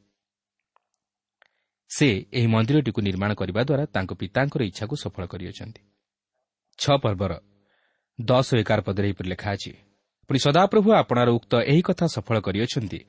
[1.91, 5.81] ସେ ଏହି ମନ୍ଦିରଟିକୁ ନିର୍ମାଣ କରିବା ଦ୍ୱାରା ତାଙ୍କ ପିତାଙ୍କର ଇଚ୍ଛାକୁ ସଫଳ କରିଅଛନ୍ତି।
[6.79, 7.31] ଛଅ ପର୍ବର
[8.19, 9.71] ଦଶ ଏଗାର ପଦରେ ଏହିପରି ଲେଖା ଅଛି
[10.29, 12.99] ପୁଣି ସଦାପ୍ରଭୁ ଆପଣାର ଉକ୍ତ ଏହି କଥା ସଫଳ କରିଅଛନ୍ତି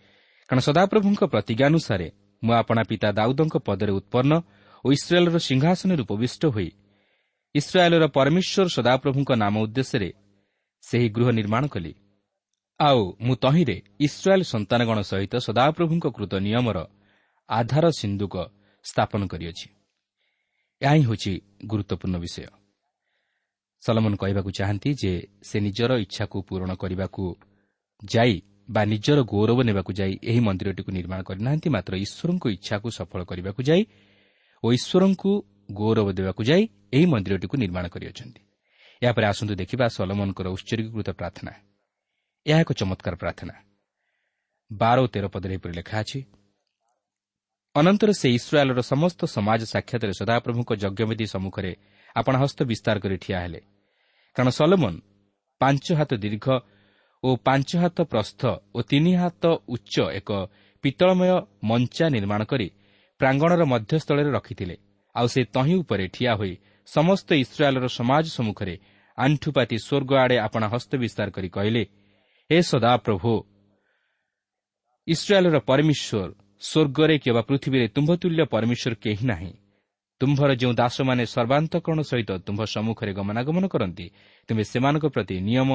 [0.50, 2.08] କାରଣ ସଦାପ୍ରଭୁଙ୍କ ପ୍ରତିଜ୍ଞାନୁସାରେ
[2.42, 4.32] ମୁଁ ଆପଣା ପିତା ଦାଉଦଙ୍କ ପଦରେ ଉତ୍ପନ୍ନ
[4.84, 6.70] ଓ ଇସ୍ରାଏଲ୍ର ସିଂହାସନରେ ଉପବିଷ୍ଟ ହୋଇ
[7.54, 10.10] ଇସ୍ରାଏଲ୍ର ପରମେଶ୍ୱର ସଦାପ୍ରଭୁଙ୍କ ନାମ ଉଦ୍ଦେଶ୍ୟରେ
[10.82, 11.92] ସେହି ଗୃହ ନିର୍ମାଣ କଲି।
[12.80, 16.78] ଆଉ ମୁଁ ତହିଁରେ ଇସ୍ରାଏଲ୍ ସନ୍ତାନଗଣ ସହିତ ସଦାପ୍ରଭୁଙ୍କ କୃତ ନିୟମର
[17.48, 18.34] ଆଧାର ସିନ୍ଧୁକ
[18.84, 19.68] ସ୍ଥାପନ କରିଅଛି।
[20.82, 21.32] ଏହା ହିଁ ହେଉଛି
[21.66, 22.46] ଗୁରୁତ୍ୱପୂର୍ଣ୍ଣ ବିଷୟ।
[23.82, 27.24] ସଲମନ କହିବାକୁ ଚାହାନ୍ତି ଯେ ସେ ନିଜର ଇଚ୍ଛାକୁ ପୂରଣ କରିବାକୁ
[28.02, 28.34] ଯାଇ
[28.74, 33.82] ବା ନିଜର ଗୌରବ ନେବାକୁ ଯାଇ ଏହି ମନ୍ଦିରଟିକୁ ନିର୍ମାଣ କରିନାହାନ୍ତି ମାତ୍ର ଈଶ୍ୱରଙ୍କ ଇଚ୍ଛାକୁ ସଫଳ କରିବାକୁ ଯାଇ
[34.64, 35.30] ଓ ଈଶ୍ୱରଙ୍କୁ
[35.78, 36.62] ଗୌରବ ଦେବାକୁ ଯାଇ
[36.96, 38.40] ଏହି ମନ୍ଦିରଟିକୁ ନିର୍ମାଣ କରିଅଛନ୍ତି।
[39.02, 41.52] ଏହାପରେ ଆସନ୍ତୁ ଦେଖିବା ସଲମନଙ୍କର ଉତ୍ସର୍ଗୀକୃତ ପ୍ରାର୍ଥନା।
[42.46, 43.54] ଏହା ଏକ ଚମତ୍କାର ପ୍ରାର୍ଥନା।
[44.70, 46.20] ବାର ଓ ତେର ପଦରେ ଏପରି ଲେଖା ଅଛି
[47.74, 51.72] ଅନନ୍ତର ସେ ଇସ୍ରାଏଲ୍ର ସମସ୍ତ ସମାଜ ସାକ୍ଷାତରେ ସଦାପ୍ରଭୁଙ୍କ ଯଜ୍ଞବିଧି ସମ୍ମୁଖରେ
[52.16, 53.60] ଆପଣା ହସ୍ତ ବିସ୍ତାର କରି ଠିଆ ହେଲେ।
[54.36, 54.94] କାରଣ ସଲମନ
[55.60, 56.46] ପାଞ୍ଚ ହାତ ଦୀର୍ଘ
[57.22, 58.40] ଓ ପାଞ୍ଚ ହାତ ପ୍ରସ୍ଥ
[58.74, 59.42] ଓ ତିନି ହାତ
[59.74, 60.30] ଉଚ୍ଚ ଏକ
[60.84, 61.30] ପିତ୍ତଳମୟ
[61.70, 62.68] ମଞ୍ଚା ନିର୍ମାଣ କରି
[63.20, 64.76] ପ୍ରାଙ୍ଗଣର ମଧ୍ୟସ୍ଥଳରେ ରଖିଥିଲେ।
[65.14, 66.54] ଆଉ ସେ ତହିଁ ଉପରେ ଠିଆ ହୋଇ
[66.88, 68.74] ସମସ୍ତ ଇସ୍ରାଏଲ୍ର ସମାଜ ସମ୍ମୁଖରେ
[69.18, 71.82] ଆଣ୍ଠୁପାତି ସ୍ୱର୍ଗ ଆଡ଼େ ଆପଣା ହସ୍ତ ବିସ୍ତାର କରି କହିଲେ
[72.50, 73.32] ହେ ସଦାପ୍ରଭୁ
[75.06, 76.30] ଇସ୍ରାଏଲ୍ର ପରମେଶ୍ୱର
[76.62, 79.52] ସ୍ୱର୍ଗରେ କିମ୍ବା ପୃଥିବୀରେ ତୁମ୍ଭତୁଲ୍ୟ ପରମେଶ୍ୱର କେହି ନାହିଁ।
[80.20, 84.06] ତୁମ୍ଭର ଯେଉଁ ଦାସମାନେ ସର୍ବାନ୍ତକରଣ ସହିତ ତୁମ୍ଭ ସମ୍ମୁଖରେ ଗମନାଗମନ କରନ୍ତି
[84.48, 85.70] ତୁମେ ସେମାନଙ୍କ ପ୍ରତି ନିୟମ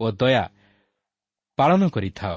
[0.00, 0.44] ଓ ଦୟା
[1.60, 2.36] ପାଳନ କରିଥାଅ।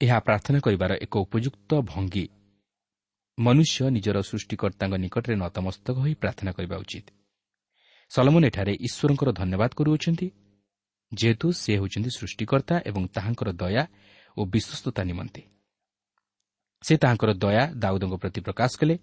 [0.00, 2.24] ଏହା ପ୍ରାର୍ଥନା କରିବାର ଏକ ଉପଯୁକ୍ତ ଭଙ୍ଗୀ।
[3.38, 7.06] ମନୁଷ୍ୟ ନିଜର ସୃଷ୍ଟିକର୍ତ୍ତାଙ୍କ ନିକଟରେ ନତମସ୍ତକ ହୋଇ ପ୍ରାର୍ଥନା କରିବା ଉଚିତ।
[8.10, 10.28] ସଲମନ ଏଠାରେ ଈଶ୍ୱରଙ୍କର ଧନ୍ୟବାଦ କରୁଅଛନ୍ତି
[11.12, 13.84] ଯେହେତୁ ସେ ହେଉଛନ୍ତି ସୃଷ୍ଟିକର୍ତ୍ତା ଏବଂ ତାହାଙ୍କର ଦୟା
[14.36, 15.42] ଓ ବିଶ୍ୱସ୍ତତା ନିମନ୍ତେ।
[16.82, 18.94] ସେ ତାହାଙ୍କର ଦୟା ଦାଉଦଙ୍କ ପ୍ରତି ପ୍ରକାଶ କଲେ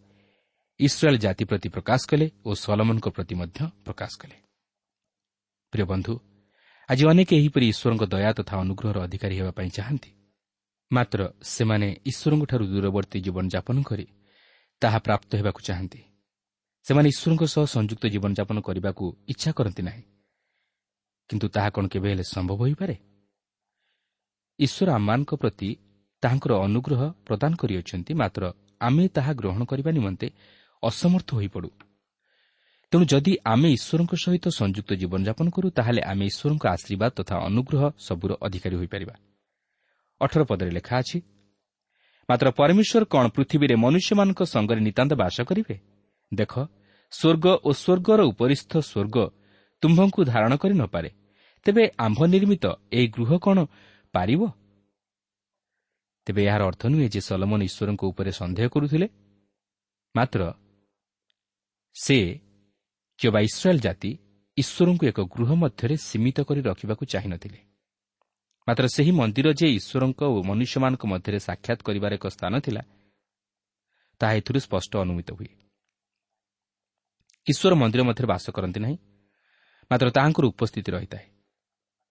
[0.80, 4.36] ଇସ୍ରାଏଲ୍ ଜାତି ପ୍ରତି ପ୍ରକାଶ କଲେ ଓ ସଲମନଙ୍କ ପ୍ରତି ମଧ୍ୟ ପ୍ରକାଶ କଲେ।
[5.72, 6.14] ପ୍ରିୟ ବନ୍ଧୁ
[6.90, 10.12] ଆଜି ଅନେକ ଏହିପରି ଈଶ୍ୱରଙ୍କ ଦୟା ତଥା ଅନୁଗ୍ରହର ଅଧିକାରୀ ହେବା ପାଇଁ ଚାହାନ୍ତି।
[10.92, 14.06] ମାତ୍ର ସେମାନେ ଈଶ୍ୱରଙ୍କଠାରୁ ଦୂରବର୍ତ୍ତୀ ଜୀବନଯାପନ କରି
[14.82, 16.02] ତାହା ପ୍ରାପ୍ତ ହେବାକୁ ଚାହାନ୍ତି।
[16.84, 20.04] ସେମାନେ ଈଶ୍ୱରଙ୍କ ସହ ସଂଯୁକ୍ତ ଜୀବନଯାପନ କରିବାକୁ ଇଚ୍ଛା କରନ୍ତି ନାହିଁ।
[21.30, 22.96] କିନ୍ତୁ ତାହା କ'ଣ କେବେ ହେଲେ ସମ୍ଭବ ହୋଇପାରେ?
[24.60, 25.70] ଈଶ୍ୱର ଆମମାନଙ୍କ ପ୍ରତି
[26.22, 28.44] ତାହାଙ୍କର ଅନୁଗ୍ରହ ପ୍ରଦାନ କରିଅଛନ୍ତି ମାତ୍ର
[28.80, 30.28] ଆମେ ତାହା ଗ୍ରହଣ କରିବା ନିମନ୍ତେ
[30.84, 31.70] ଅସମର୍ଥ ହୋଇପଡ଼ୁ।
[32.94, 38.32] ତେଣୁ ଯଦି ଆମେ ଈଶ୍ୱରଙ୍କ ସହିତ ସଂଯୁକ୍ତ ଜୀବନଯାପନ କରୁ ତାହେଲେ ଆମେ ଈଶ୍ୱରଙ୍କ ଆଶୀର୍ବାଦ ତଥା ଅନୁଗ୍ରହ ସବୁର
[38.46, 39.16] ଅଧିକାରୀ ହୋଇପାରିବା।
[40.22, 41.18] ଅଠର ପଦରେ ଲେଖା ଅଛି
[42.30, 45.76] ମାତ୍ର ପରମେଶ୍ୱର କ'ଣ ପୃଥିବୀରେ ମନୁଷ୍ୟମାନଙ୍କ ସଙ୍ଗରେ ନିତାନ୍ତ ବାସ କରିବେ?
[46.32, 46.54] ଦେଖ
[47.14, 49.18] ସ୍ୱର୍ଗ ଓ ସ୍ୱର୍ଗର ଉପରିସ୍ଥ ସ୍ୱର୍ଗ
[49.84, 51.10] ତୁମ୍ଭଙ୍କୁ ଧାରଣ କରି ନପାରେ
[51.66, 52.66] ତେବେ ଆମ୍ଭ ନିର୍ମିତ
[52.98, 53.58] ଏହି ଗୃହ କ'ଣ
[54.14, 54.42] ପାରିବ?
[56.28, 59.08] ତେବେ ଏହାର ଅର୍ଥ ନୁହେଁ ଯେ ସଲମନ ଈଶ୍ୱରଙ୍କ ଉପରେ ସନ୍ଦେହ କରୁଥିଲେ।
[60.16, 60.42] ମାତ୍ର
[61.96, 62.18] ସେ
[63.24, 64.12] କିମ୍ବା ଇସ୍ରାଏଲ୍ ଜାତି
[64.58, 67.60] ଈଶ୍ୱରଙ୍କୁ ଏକ ଗୃହ ମଧ୍ୟରେ ସୀମିତ କରି ରଖିବାକୁ ଚାହିଁନଥିଲେ।
[68.68, 72.84] ମାତ୍ର ସେହି ମନ୍ଦିର ଯେ ଈଶ୍ୱରଙ୍କ ଓ ମନୁଷ୍ୟମାନଙ୍କ ମଧ୍ୟରେ ସାକ୍ଷାତ କରିବାର ଏକ ସ୍ଥାନ ଥିଲା
[74.22, 75.52] ତାହା ଏଥିରୁ ସ୍ପଷ୍ଟ ଅନୁମିତ ହୁଏ।
[77.48, 78.98] ଈଶ୍ୱର ମନ୍ଦିର ମଧ୍ୟରେ ବାସ କରନ୍ତି ନାହିଁ
[79.92, 81.26] ମାତ୍ର ତାହାଙ୍କର ଉପସ୍ଥିତି ରହିଥାଏ।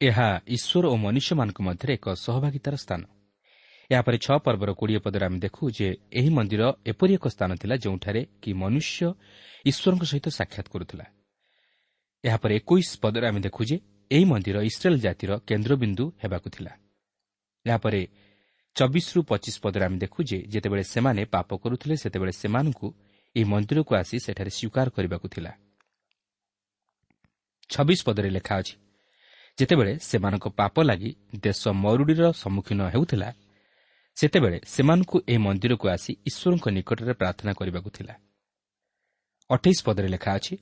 [0.00, 3.21] ଏହା ଈଶ୍ୱର ଓ ମନୁଷ୍ୟମାନଙ୍କ ମଧ୍ୟରେ ଏକ ସହଭାଗିତାର ସ୍ଥାନ।
[3.90, 8.20] ଏହାପରେ ଛଅ ପର୍ବର କୋଡ଼ିଏ ପଦରେ ଆମେ ଦେଖୁ ଯେ ଏହି ମନ୍ଦିର ଏପରି ଏକ ସ୍ଥାନ ଥିଲା ଯେଉଁଠାରେ
[8.42, 9.00] କି ମନୁଷ୍ୟ
[9.64, 11.04] ଈଶ୍ୱରଙ୍କ ସହିତ ସାକ୍ଷାତ କରୁଥିଲା।
[12.24, 13.76] ଏହାପରେ ଏକୋଇଶ ପଦରେ ଆମେ ଦେଖୁ ଯେ
[14.10, 16.72] ଏହି ମନ୍ଦିର ଇସ୍ରାଏଲ୍ ଜାତିର କେନ୍ଦ୍ରବିନ୍ଦୁ ହେବାକୁ ଥିଲା।
[17.66, 18.00] ଏହାପରେ
[18.76, 22.88] ଚବିଶରୁ ପଚିଶ ପଦରେ ଆମେ ଦେଖୁ ଯେ ଯେତେବେଳେ ସେମାନେ ପାପ କରୁଥିଲେ ସେତେବେଳେ ସେମାନଙ୍କୁ
[23.36, 25.52] ଏହି ମନ୍ଦିରକୁ ଆସି ସେଠାରେ ସ୍ୱୀକାର କରିବାକୁ ଥିଲା।
[27.70, 28.74] ଛବିଶ ପଦରେ ଲେଖା ଅଛି
[29.58, 31.10] ଯେତେବେଳେ ସେମାନଙ୍କ ପାପ ଲାଗି
[31.44, 33.28] ଦେଶ ମରୁଡ଼ିର ସମ୍ମୁଖୀନ ହେଉଥିଲା
[34.16, 38.14] ସେତେବେଳେ ସେମାନଙ୍କୁ ଏହି ମନ୍ଦିରକୁ ଆସି ଈଶ୍ୱରଙ୍କ ନିକଟରେ ପ୍ରାର୍ଥନା କରିବାକୁ ଥିଲା।
[39.50, 40.54] ଅଠେଇଶ ପଦରେ ଲେଖା ଅଛି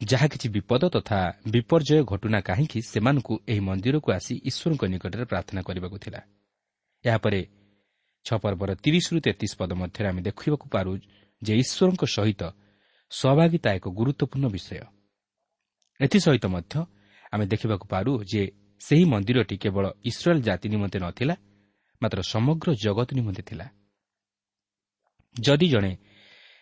[0.00, 1.18] ଯାହା କିଛି ବିପଦ ତଥା
[1.54, 6.20] ବିପର୍ଯ୍ୟୟ ଘଟୁନା କାହିଁକି ସେମାନଙ୍କୁ ଏହି ମନ୍ଦିରକୁ ଆସି ଈଶ୍ୱରଙ୍କ ନିକଟରେ ପ୍ରାର୍ଥନା କରିବାକୁ ଥିଲା।
[7.04, 7.40] ଏହାପରେ
[8.26, 10.92] ଛଅ ପର୍ବର ତିରିଶରୁ ତେତିଶ ପଦ ମଧ୍ୟରେ ଆମେ ଦେଖିବାକୁ ପାରୁ
[11.42, 12.42] ଯେ ଈଶ୍ୱରଙ୍କ ସହିତ
[13.10, 14.84] ସହଭାଗିତା ଏକ ଗୁରୁତ୍ୱପୂର୍ଣ୍ଣ ବିଷୟ।
[16.00, 16.74] ଏଥିସହିତ ମଧ୍ୟ
[17.32, 18.42] ଆମେ ଦେଖିବାକୁ ପାରୁ ଯେ
[18.80, 21.34] ସେହି ମନ୍ଦିରଟି କେବଳ ଇସ୍ରାଏଲ୍ ଜାତି ନିମନ୍ତେ ନଥିଲା
[22.02, 23.66] ମାତ୍ର ସମଗ୍ର ଜଗତ ନିମନ୍ତେ ଥିଲା।
[25.36, 25.92] ଯଦି ଜଣେ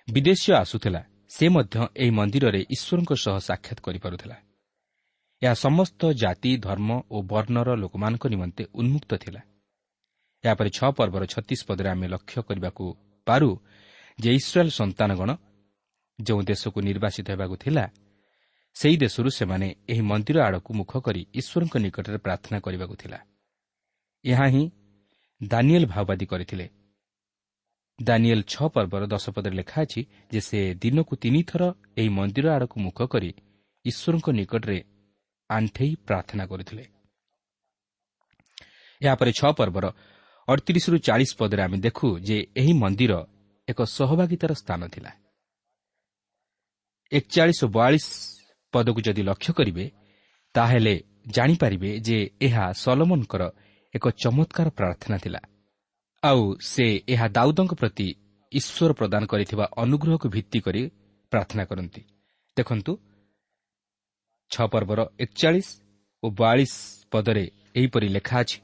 [0.08, 1.00] ବିଦେଶୀୟ ଆସୁଥିଲା
[1.34, 4.36] ସେ ମଧ୍ୟ ଏହି ମନ୍ଦିରରେ ଈଶ୍ୱରଙ୍କ ସହ ସାକ୍ଷାତ କରିପାରୁଥିଲା।
[5.42, 9.40] ଏହା ସମସ୍ତ ଜାତି ଧର୍ମ ଓ ବର୍ଣ୍ଣର ଲୋକମାନଙ୍କ ନିମନ୍ତେ ଉନ୍ମୁକ୍ତ ଥିଲା।
[10.44, 12.84] ଏହାପରେ ଛଅ ପର୍ବର ଛତିଶ ପଦରେ ଆମେ ଲକ୍ଷ୍ୟ କରିବାକୁ
[13.26, 13.50] ପାରୁ
[14.18, 15.30] ଯେ ଇସ୍ରାଏଲ୍ ସନ୍ତାନଗଣ
[16.18, 17.84] ଯେଉଁ ଦେଶକୁ ନିର୍ବାସିତ ହେବାକୁ ଥିଲା
[18.76, 23.18] ସେହି ଦେଶରୁ ସେମାନେ ଏହି ମନ୍ଦିର ଆଡ଼କୁ ମୁଖ କରି ଈଶ୍ୱରଙ୍କ ନିକଟରେ ପ୍ରାର୍ଥନା କରିବାକୁ ଥିଲା।
[24.24, 24.64] ଏହା ହିଁ
[25.40, 26.66] ଦାନିଏଲ୍ ଭାଓବାଦୀ କରିଥିଲେ।
[27.98, 30.00] ଦାନିଏଲ୍ ଛଅ ପର୍ବର ଦଶପଦରେ ଲେଖା ଅଛି
[30.32, 31.62] ଯେ ସେ ଦିନକୁ ତିନିଥର
[31.96, 33.30] ଏହି ମନ୍ଦିର ଆଡ଼କୁ ମୁଖ କରି
[33.84, 34.78] ଈଶ୍ୱରଙ୍କ ନିକଟରେ
[35.50, 36.84] ଆଣ୍ଠେଇ ପ୍ରାର୍ଥନା କରୁଥିଲେ।
[39.00, 39.86] ଏହାପରେ ଛଅ ପର୍ବର
[40.48, 43.12] ଅଡ଼ତିରିଶରୁ ଚାଳିଶ ପଦରେ ଆମେ ଦେଖୁ ଯେ ଏହି ମନ୍ଦିର
[43.68, 45.10] ଏକ ସହଭାଗିତାର ସ୍ଥାନ ଥିଲା।
[47.12, 48.06] ଏକଚାଳିଶ ଓ ବୟାଳିଶ
[48.74, 49.84] ପଦକୁ ଯଦି ଲକ୍ଷ୍ୟ କରିବେ
[50.54, 50.94] ତାହେଲେ
[51.26, 53.42] ଜାଣିପାରିବେ ଯେ ଏହା ସଲମନଙ୍କର
[53.94, 55.40] ଏକ ଚମତ୍କାର ପ୍ରାର୍ଥନା ଥିଲା।
[56.22, 58.08] ଆଉ ସେ ଏହା ଦାଉଦଙ୍କ ପ୍ରତି
[58.52, 60.82] ଈଶ୍ୱର ପ୍ରଦାନ କରିଥିବା ଅନୁଗ୍ରହକୁ ଭିତ୍ତି କରି
[61.32, 62.02] ପ୍ରାର୍ଥନା କରନ୍ତି।
[62.56, 62.92] ଦେଖନ୍ତୁ
[64.50, 65.68] ଛଅ ପର୍ବର ଏକଚାଳିଶ
[66.22, 66.74] ଓ ବୟାଳିଶ
[67.12, 67.44] ପଦରେ
[67.78, 68.58] ଏହିପରି ଲେଖା ଅଛି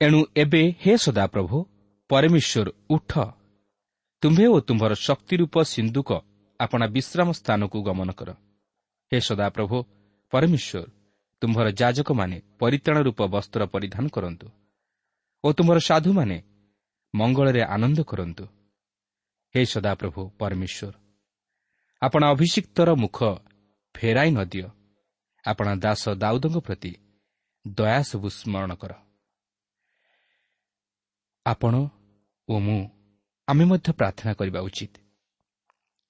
[0.00, 1.56] ଏଣୁ ଏବେ ହେ ସଦାପ୍ରଭୁ
[2.10, 3.12] ପରମେଶ୍ୱର ଉଠ।
[4.22, 6.10] ତୁମ୍ଭେ ଓ ତୁମ୍ଭର ଶକ୍ତିରୂପ ସିନ୍ଧୁକ
[6.60, 8.30] ଆପଣା ବିଶ୍ରାମ ସ୍ଥାନକୁ ଗମନ କର।
[9.12, 9.76] ହେ ସଦାପ୍ରଭୁ
[10.32, 10.95] ପରମେଶ୍ୱର
[11.46, 14.46] ତୁମ୍ଭର ଯାଜକମାନେ ପରିତାଣ ରୂପ ବସ୍ତ୍ର ପରିଧାନ କରନ୍ତୁ
[15.44, 16.36] ଓ ତୁମ୍ଭର ସାଧୁମାନେ
[17.14, 18.44] ମଙ୍ଗଳରେ ଆନନ୍ଦ କରନ୍ତୁ।
[19.54, 20.94] ହେ ସଦାପ୍ରଭୁ ପରମେଶ୍ୱର
[22.02, 23.18] ଆପଣା ଅଭିଷିକ୍ତର ମୁଖ
[23.94, 24.68] ଫେରାଇ ନ ଦିଅ।
[25.44, 26.92] ଆପଣା ଦାସ ଦାଉଦଙ୍କ ପ୍ରତି
[27.64, 28.92] ଦୟା ସବୁ ସ୍ମରଣ କର।
[31.46, 31.74] ଆପଣ
[32.48, 32.80] ଓ ମୁଁ
[33.48, 34.94] ଆମେ ମଧ୍ୟ ପ୍ରାର୍ଥନା କରିବା ଉଚିତ।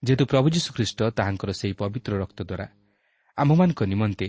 [0.03, 2.67] ଯେହେତୁ ପ୍ରଭୁ ଯୀଶୁଖ୍ରୀଷ୍ଟ ତାହାଙ୍କର ସେହି ପବିତ୍ର ରକ୍ତ ଦ୍ୱାରା
[3.39, 4.29] ଆମ୍ଭମାନଙ୍କ ନିମନ୍ତେ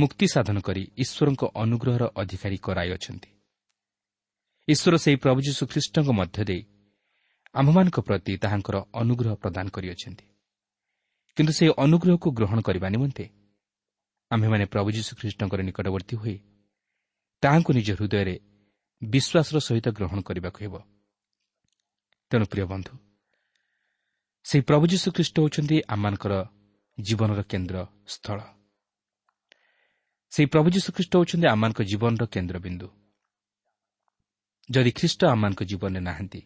[0.00, 3.30] ମୁକ୍ତି ସାଧନ କରି ଈଶ୍ୱରଙ୍କ ଅନୁଗ୍ରହର ଅଧିକାରୀ କରାଇଅଛନ୍ତି
[4.68, 6.62] ଈଶ୍ୱର ସେହି ପ୍ରଭୁ ଯୀଶୁଖ୍ରୀଷ୍ଟଙ୍କ ମଧ୍ୟ ଦେଇ
[7.54, 10.26] ଆମ୍ଭମାନଙ୍କ ପ୍ରତି ତାହାଙ୍କର ଅନୁଗ୍ରହ ପ୍ରଦାନ କରିଅଛନ୍ତି
[11.36, 13.24] କିନ୍ତୁ ସେହି ଅନୁଗ୍ରହକୁ ଗ୍ରହଣ କରିବା ନିମନ୍ତେ
[14.30, 16.36] ଆମ୍ଭେମାନେ ପ୍ରଭୁ ଯୀଶୁଖ୍ରୀଷ୍ଟଙ୍କର ନିକଟବର୍ତ୍ତୀ ହୋଇ
[17.42, 18.34] ତାହାଙ୍କୁ ନିଜ ହୃଦୟରେ
[19.02, 20.74] ବିଶ୍ୱାସର ସହିତ ଗ୍ରହଣ କରିବାକୁ ହେବ।
[22.30, 22.92] ତେଣୁ ପ୍ରିୟ ବନ୍ଧୁ
[24.46, 26.34] ସେହି ପ୍ରଭୁ ଯୀଶୁଖ୍ରୀଷ୍ଟ ହେଉଛନ୍ତି ଆମମାନଙ୍କର
[26.98, 28.38] ଜୀବନର କେନ୍ଦ୍ର ସ୍ଥଳ
[30.32, 32.88] ସେହି ପ୍ରଭୁ ଯୀଶୁଖ୍ରୀଷ୍ଟ ହେଉଛନ୍ତି ଆମମାନଙ୍କ ଜୀବନର କେନ୍ଦ୍ରବିନ୍ଦୁ।
[34.70, 36.40] ଯଦି ଖ୍ରୀଷ୍ଟ ଆମମାନଙ୍କ ଜୀବନରେ ନାହାନ୍ତି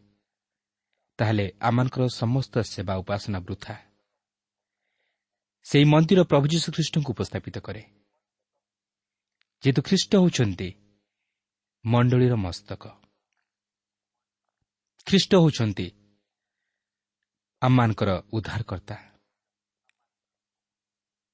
[1.19, 3.75] ତାହେଲେ ଆମମାନଙ୍କର ସମସ୍ତ ସେବା ଉପାସନା ବୃଥା।
[5.67, 7.83] ସେହି ମନ୍ଦିର ପ୍ରଭୁ ଯୀଶୁଖ୍ରୀଷ୍ଟଙ୍କୁ ଉପସ୍ଥାପିତ କରେ।
[9.63, 10.69] ଯେହେତୁ ଖ୍ରୀଷ୍ଟ ହେଉଛନ୍ତି
[11.85, 12.83] ମଣ୍ଡଳୀର ମସ୍ତକ।
[15.07, 15.87] ଖ୍ରୀଷ୍ଟ ହେଉଛନ୍ତି
[17.63, 18.97] ଆମମାନଙ୍କର ଉଦ୍ଧାରକର୍ତ୍ତା।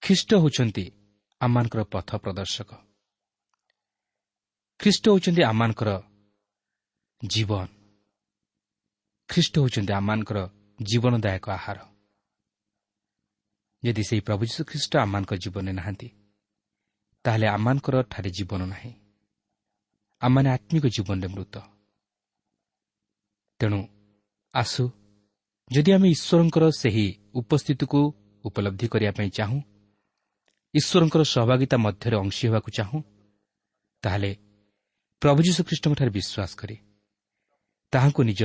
[0.03, 0.85] ଖ୍ରୀଷ୍ଟ ହେଉଛନ୍ତି
[1.41, 2.71] ଆମମାନଙ୍କର ପଥ ପ୍ରଦର୍ଶକ।
[4.81, 5.91] ଖ୍ରୀଷ୍ଟ ହେଉଛନ୍ତି ଆମମାନଙ୍କର
[7.23, 7.67] ଜୀବନ।
[9.29, 10.39] ଖ୍ରୀଷ୍ଟ ହେଉଛନ୍ତି ଆମମାନଙ୍କର
[10.79, 11.79] ଜୀବନଦାୟକ ଆହାର।
[13.83, 16.09] ଯଦି ସେହି ପ୍ରଭୁ ଯୀଶୁ ଖ୍ରୀଷ୍ଟ ଆମମାନଙ୍କ ଜୀବନରେ ନାହାନ୍ତି
[17.25, 18.93] ତାହେଲେ ଆମମାନଙ୍କର ଠାରେ ଜୀବନ ନାହିଁ।
[20.23, 21.55] ଆମମାନେ ଆତ୍ମିକ ଜୀବନରେ ମୃତ।
[23.61, 23.81] ତେଣୁ
[24.55, 24.85] ଆସୁ
[25.71, 28.01] ଯଦି ଆମେ ଈଶ୍ୱରଙ୍କର ସେହି ଉପସ୍ଥିତିକୁ
[28.45, 29.61] ଉପଲବ୍ଧି କରିବା ପାଇଁ ଚାହୁଁ
[30.75, 32.99] ଈଶ୍ୱରଙ୍କର ସହଭାଗିତା ମଧ୍ୟରେ ଅଂଶୀ ହେବାକୁ ଚାହୁଁ
[34.03, 34.31] ତାହେଲେ
[35.23, 36.77] ପ୍ରଭୁ ଯୀଶୁଖ୍ରୀଷ୍ଟଙ୍କଠାରେ ବିଶ୍ୱାସ କରେ
[37.93, 38.43] ତାହାଙ୍କୁ ନିଜ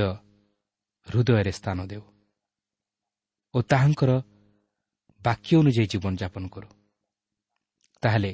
[1.06, 2.04] ହୃଦୟରେ ସ୍ଥାନ ଦେଉ
[3.54, 4.10] ଓ ତାହାଙ୍କର
[5.20, 6.68] ବାକ୍ୟ ଅନୁଯାୟୀ ଜୀବନଯାପନ କରୁ।
[8.02, 8.32] ତାହେଲେ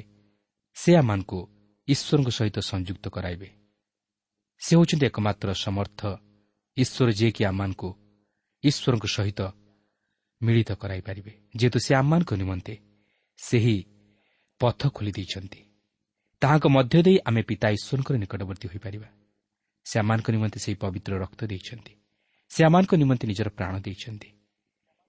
[0.77, 1.39] ସେ ଆମମାନଙ୍କୁ
[1.87, 3.49] ଈଶ୍ୱରଙ୍କ ସହିତ ସଂଯୁକ୍ତ କରାଇବେ।
[4.61, 5.99] ସେ ହେଉଛନ୍ତି ଏକମାତ୍ର ସମର୍ଥ
[6.77, 7.89] ଈଶ୍ୱର ଯିଏକି ଆମମାନଙ୍କୁ
[8.63, 9.39] ଈଶ୍ୱରଙ୍କ ସହିତ
[10.41, 12.73] ମିଳିତ କରାଇପାରିବେ ଯେହେତୁ ସେ ଆମମାନଙ୍କ ନିମନ୍ତେ
[13.37, 13.83] ସେହି
[14.59, 15.61] ପଥ ଖୋଲି ଦେଇଛନ୍ତି।
[16.41, 19.09] ତାହାଙ୍କ ମଧ୍ୟ ଦେଇ ଆମେ ପିତା ଈଶ୍ୱରଙ୍କର ନିକଟବର୍ତ୍ତୀ ହୋଇପାରିବା।
[19.85, 21.93] ସେ ଆମମାନଙ୍କ ନିମନ୍ତେ ସେହି ପବିତ୍ର ରକ୍ତ ଦେଇଛନ୍ତି।
[22.51, 24.29] ସେ ଆମମାନଙ୍କ ନିମନ୍ତେ ନିଜର ପ୍ରାଣ ଦେଇଛନ୍ତି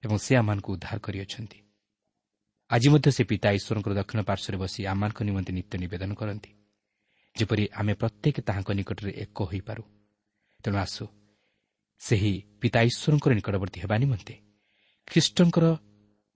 [0.02, 1.58] ଏବଂ ସେ ଆମମାନଙ୍କୁ ଉଦ୍ଧାର କରିଅଛନ୍ତି।
[2.70, 6.50] ଆଜି ମଧ୍ୟ ସେ ପିତା ଈଶ୍ୱରଙ୍କର ଦକ୍ଷିଣ ପାର୍ଶ୍ୱରେ ବସି ଆମମାନଙ୍କ ନିମନ୍ତେ ନିତ୍ୟ ନିବେଦନ କରନ୍ତି।
[7.36, 9.82] ଯେପରି ଆମେ ପ୍ରତ୍ୟେକ ତାହାଙ୍କ ନିକଟରେ ଏକ ହୋଇପାରୁ।
[10.64, 11.04] ତେଣୁ ଆସୁ
[11.98, 14.34] ସେହି ପିତା ଈଶ୍ୱରଙ୍କର ନିକଟବର୍ତ୍ତୀ ହେବା ନିମନ୍ତେ
[15.08, 15.64] ଖ୍ରୀଷ୍ଟଙ୍କର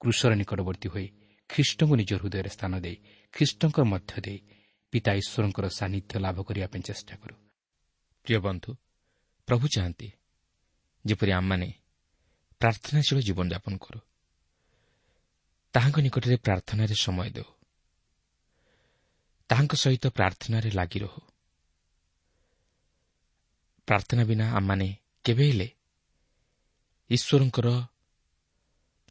[0.01, 1.09] କୃଷର ନିକଟବର୍ତ୍ତୀ ହୋଇ
[1.49, 2.97] ଖ୍ରୀଷ୍ଟଙ୍କୁ ନିଜ ହୃଦୟରେ ସ୍ଥାନ ଦେଇ
[3.33, 4.39] ଖ୍ରୀଷ୍ଟଙ୍କର ମଧ୍ୟ ଦେଇ
[4.93, 7.35] ପିତା ଈଶ୍ୱରଙ୍କର ସାନ୍ନିଧ୍ୟ ଲାଭ କରିବା ପାଇଁ ଚେଷ୍ଟା କରୁ।
[8.27, 8.71] ପ୍ରିୟ ବନ୍ଧୁ
[9.49, 10.09] ପ୍ରଭୁ ଚାହାନ୍ତି
[11.07, 11.69] ଯେପରି ଆମମାନେ
[12.61, 14.01] ପ୍ରାର୍ଥନାଶୀଳ ଜୀବନଯାପନ କରୁ।
[15.75, 17.49] ତାହାଙ୍କ ନିକଟରେ ପ୍ରାର୍ଥନାରେ ସମୟ ଦେଉ।
[19.49, 21.21] ତାହାଙ୍କ ସହିତ ପ୍ରାର୍ଥନାରେ ଲାଗି ରହୁ।
[23.89, 24.89] ପ୍ରାର୍ଥନା ବିନା ଆମମାନେ
[25.25, 25.69] କେବେ ହେଲେ
[27.11, 27.69] ଈଶ୍ୱରଙ୍କର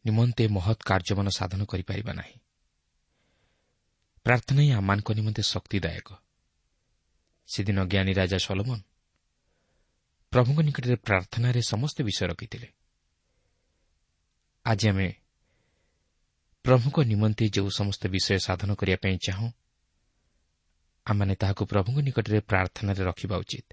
[0.08, 2.36] ନିମନ୍ତେ ମହତ୍ କାର୍ଯ୍ୟମାନ ସାଧନ କରିପାରିବା ନାହିଁ।
[4.26, 6.08] ପ୍ରାର୍ଥନା ହିଁ ଆମମାନଙ୍କ ନିମନ୍ତେ ଶକ୍ତିଦାୟକ।
[7.48, 8.80] ସେଦିନ ଜ୍ଞାନୀ ରାଜା ସଲମନ
[10.32, 12.68] ପ୍ରଭୁଙ୍କ ନିକଟରେ ପ୍ରାର୍ଥନାରେ ସମସ୍ତ ବିଷୟ ରଖିଥିଲେ।
[14.66, 15.08] ଆଜି ଆମେ
[16.64, 19.48] ପ୍ରଭୁଙ୍କ ନିମନ୍ତେ ଯେଉଁ ସମସ୍ତ ବିଷୟ ସାଧନ କରିବା ପାଇଁ ଚାହୁଁ
[21.06, 23.68] ଆମମାନେ ତାହାକୁ ପ୍ରଭୁଙ୍କ ନିକଟରେ ପ୍ରାର୍ଥନାରେ ରଖିବା ଉଚିତ।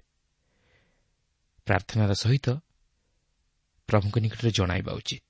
[1.66, 2.46] ପ୍ରାର୍ଥନାର ସହିତ
[3.88, 5.25] ପ୍ରଭୁଙ୍କ ନିକଟରେ ଜଣାଇବା ଉଚିତ।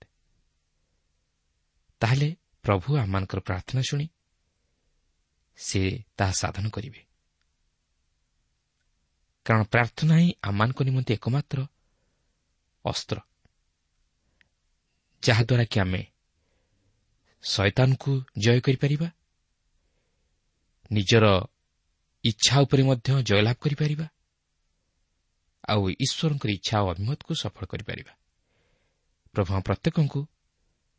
[2.00, 4.09] ତାହେଲେ ପ୍ରଭୁ ଆମମାନଙ୍କର ପ୍ରାର୍ଥନା ଶୁଣି
[5.56, 7.00] ସେ ତାହା ସାଧନ କରିବେ।
[9.46, 11.59] କାରଣ ପ୍ରାର୍ଥନା ହିଁ ଆମମାନଙ୍କ ନିମନ୍ତେ ଏକମାତ୍ର
[12.85, 13.18] ଅସ୍ତ୍ର।
[15.22, 16.02] ଯାହାଦ୍ୱାରା କି ଆମେ
[17.42, 19.09] ଶୟତାନକୁ ଜୟ କରିପାରିବା
[20.90, 21.26] ନିଜର
[22.24, 24.06] ଇଚ୍ଛା ଉପରେ ମଧ୍ୟ ଜୟଲାଭ କରିପାରିବା
[25.68, 28.12] ଆଉ ଈଶ୍ୱରଙ୍କର ଇଚ୍ଛା ଓ ଅଭିମତକୁ ସଫଳ କରିପାରିବା।
[29.35, 30.20] ପ୍ରଭୁ ପ୍ରତ୍ୟେକଙ୍କୁ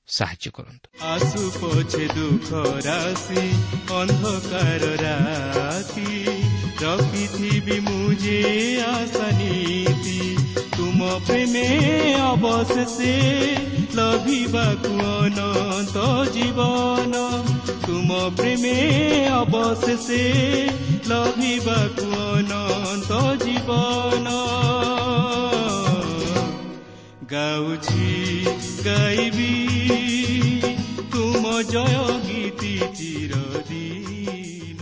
[0.07, 3.41] ସାହାଯ୍ୟ କରନ୍ତୁ ଆସୁ ପଛେ ଦୁଃଖ ରାଶି
[3.95, 6.11] ଅନ୍ଧକାର ରାତି
[6.81, 8.37] ରଖିଥିବି ମୁଁ ଯେ
[8.85, 10.19] ଆଶା ନୀତି
[10.77, 11.65] ତୁମ ପ୍ରେମେ
[12.23, 13.13] ଅବଶେଷେ
[13.99, 17.23] ଲଭିବାକୁ ଅନନ୍ତ ଜୀବନ
[17.85, 18.75] ତୁମ ପ୍ରେମେ
[19.33, 20.23] ଅବଶେଷେ
[21.11, 23.11] ଲଭିବାକୁ ଅନନ୍ତ
[23.43, 24.27] ଜୀବନ
[27.27, 28.05] ଗାଉଛି
[28.85, 29.53] ଗାଇବି
[31.11, 32.73] ତୁମ ଜୟ ଗୀତି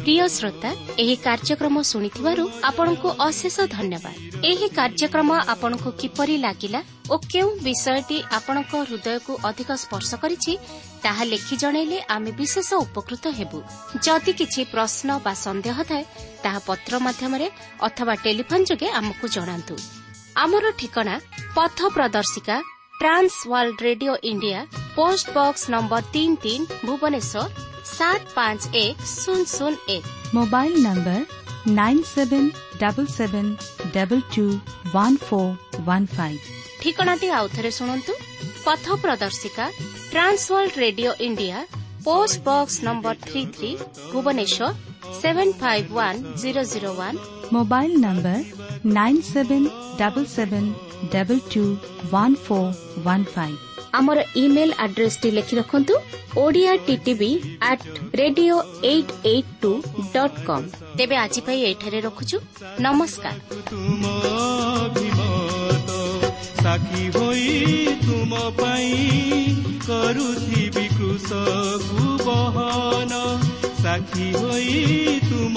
[0.05, 7.47] প্রিয় শ্রোতা এই কার্যক্রম শুণিবার আপনার অশেষ ধন্যবাদ এই কার্যক্রম আপনার কিপর লাগিলা ও কেউ
[7.63, 10.51] বিষয়টি আপনার হৃদয়ক অধিক স্পর্শ করেছে
[11.01, 13.53] তাহা লেখি জনাইলে আমি বিশেষ উপকৃত হব
[14.05, 16.07] যদি কিছু প্রশ্ন বা সন্দেহ থাকে
[16.43, 17.47] তাহা পত্র মাধ্যমে
[17.79, 19.57] অথবা টেলিফোন যোগে আমাকে জনা
[20.35, 21.15] ଆମର ଠିକଣା
[21.55, 22.55] ପଥ ପ୍ରଦର୍ଶିକା
[22.99, 24.59] Trans World Radio India
[24.97, 27.43] post box number ତିନି ତିନି ଭୁବନେଶ୍ୱର
[27.91, 30.03] ସାତ ପାଞ୍ଚ ଏକ ଶୂନ ଶୂନ ଏକ।
[30.37, 31.19] Mobile number
[31.79, 32.49] nine seven
[32.81, 33.51] double seven
[33.95, 34.45] double two
[34.95, 35.53] one four
[35.87, 36.41] one five.
[36.81, 38.13] ଠିକଣାଟି ଆଉଥରେ ଶୁଣନ୍ତୁ।
[38.65, 39.65] ପଥ ପ୍ରଦର୍ଶିକା
[40.11, 41.57] Trans World Radio India
[42.07, 43.71] post box number three three
[44.11, 44.67] Bhubaneswar
[45.21, 47.17] seven five one zero zero one.
[47.55, 48.37] Mobile number
[48.85, 49.67] nine seven
[49.99, 50.67] double seven
[51.13, 51.61] double two
[52.11, 52.73] one four
[53.05, 53.55] one five
[53.93, 55.95] ଆମର email ଆଡ୍ରେସଟି ଲେଖି ରଖନ୍ତୁ
[56.37, 57.29] Odia TTV
[57.69, 57.85] at
[58.21, 58.57] radio
[58.91, 59.71] eight eight two
[60.13, 60.67] dot com
[60.97, 62.37] ତେବେ ଆଜି ପାଇଁ ଏଠାରେ ରଖୁଛୁ।
[62.85, 63.35] ନମସ୍କାର।
[63.71, 64.03] ତୁମ
[64.83, 65.89] ଅଭିମତ
[66.61, 67.49] ସାକ୍ଷୀ ହୋଇ
[68.05, 68.93] ତୁମ ପାଇଁ
[69.87, 73.13] କରୁଥିବି କୃଷକୁ ବହନ।
[73.83, 74.77] ସାକ୍ଷୀ ହୋଇ
[75.29, 75.55] ତୁମ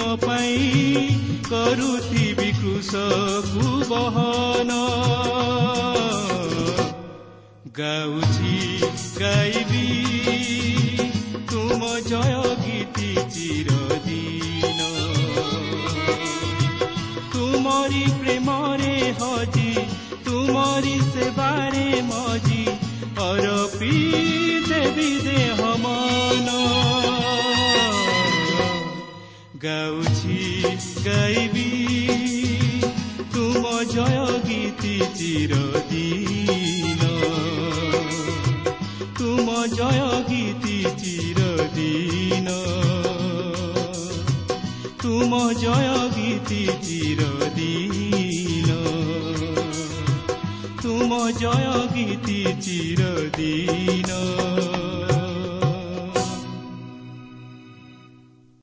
[3.88, 4.70] বহন
[7.78, 8.54] গাউছি
[9.20, 9.88] গাইবি
[11.50, 14.78] তুম জয় গীতি চিরদিন
[17.32, 19.72] তুমি প্রেমরে হজি
[20.24, 22.64] তুমি সেবারে মজি
[23.20, 23.96] অরপি
[24.68, 26.48] দেবি দেহ মন
[29.62, 30.38] গাউছি
[31.04, 31.68] গাইবি
[33.38, 37.00] তুম জয় গীতি চিরদিন।
[39.18, 39.46] তুম
[39.76, 42.48] জয় গীতি চিরদিন।
[45.02, 48.68] তুম জয় গীতি চিরদিন।
[50.82, 54.10] তুম জয় গীতি চিরদিন।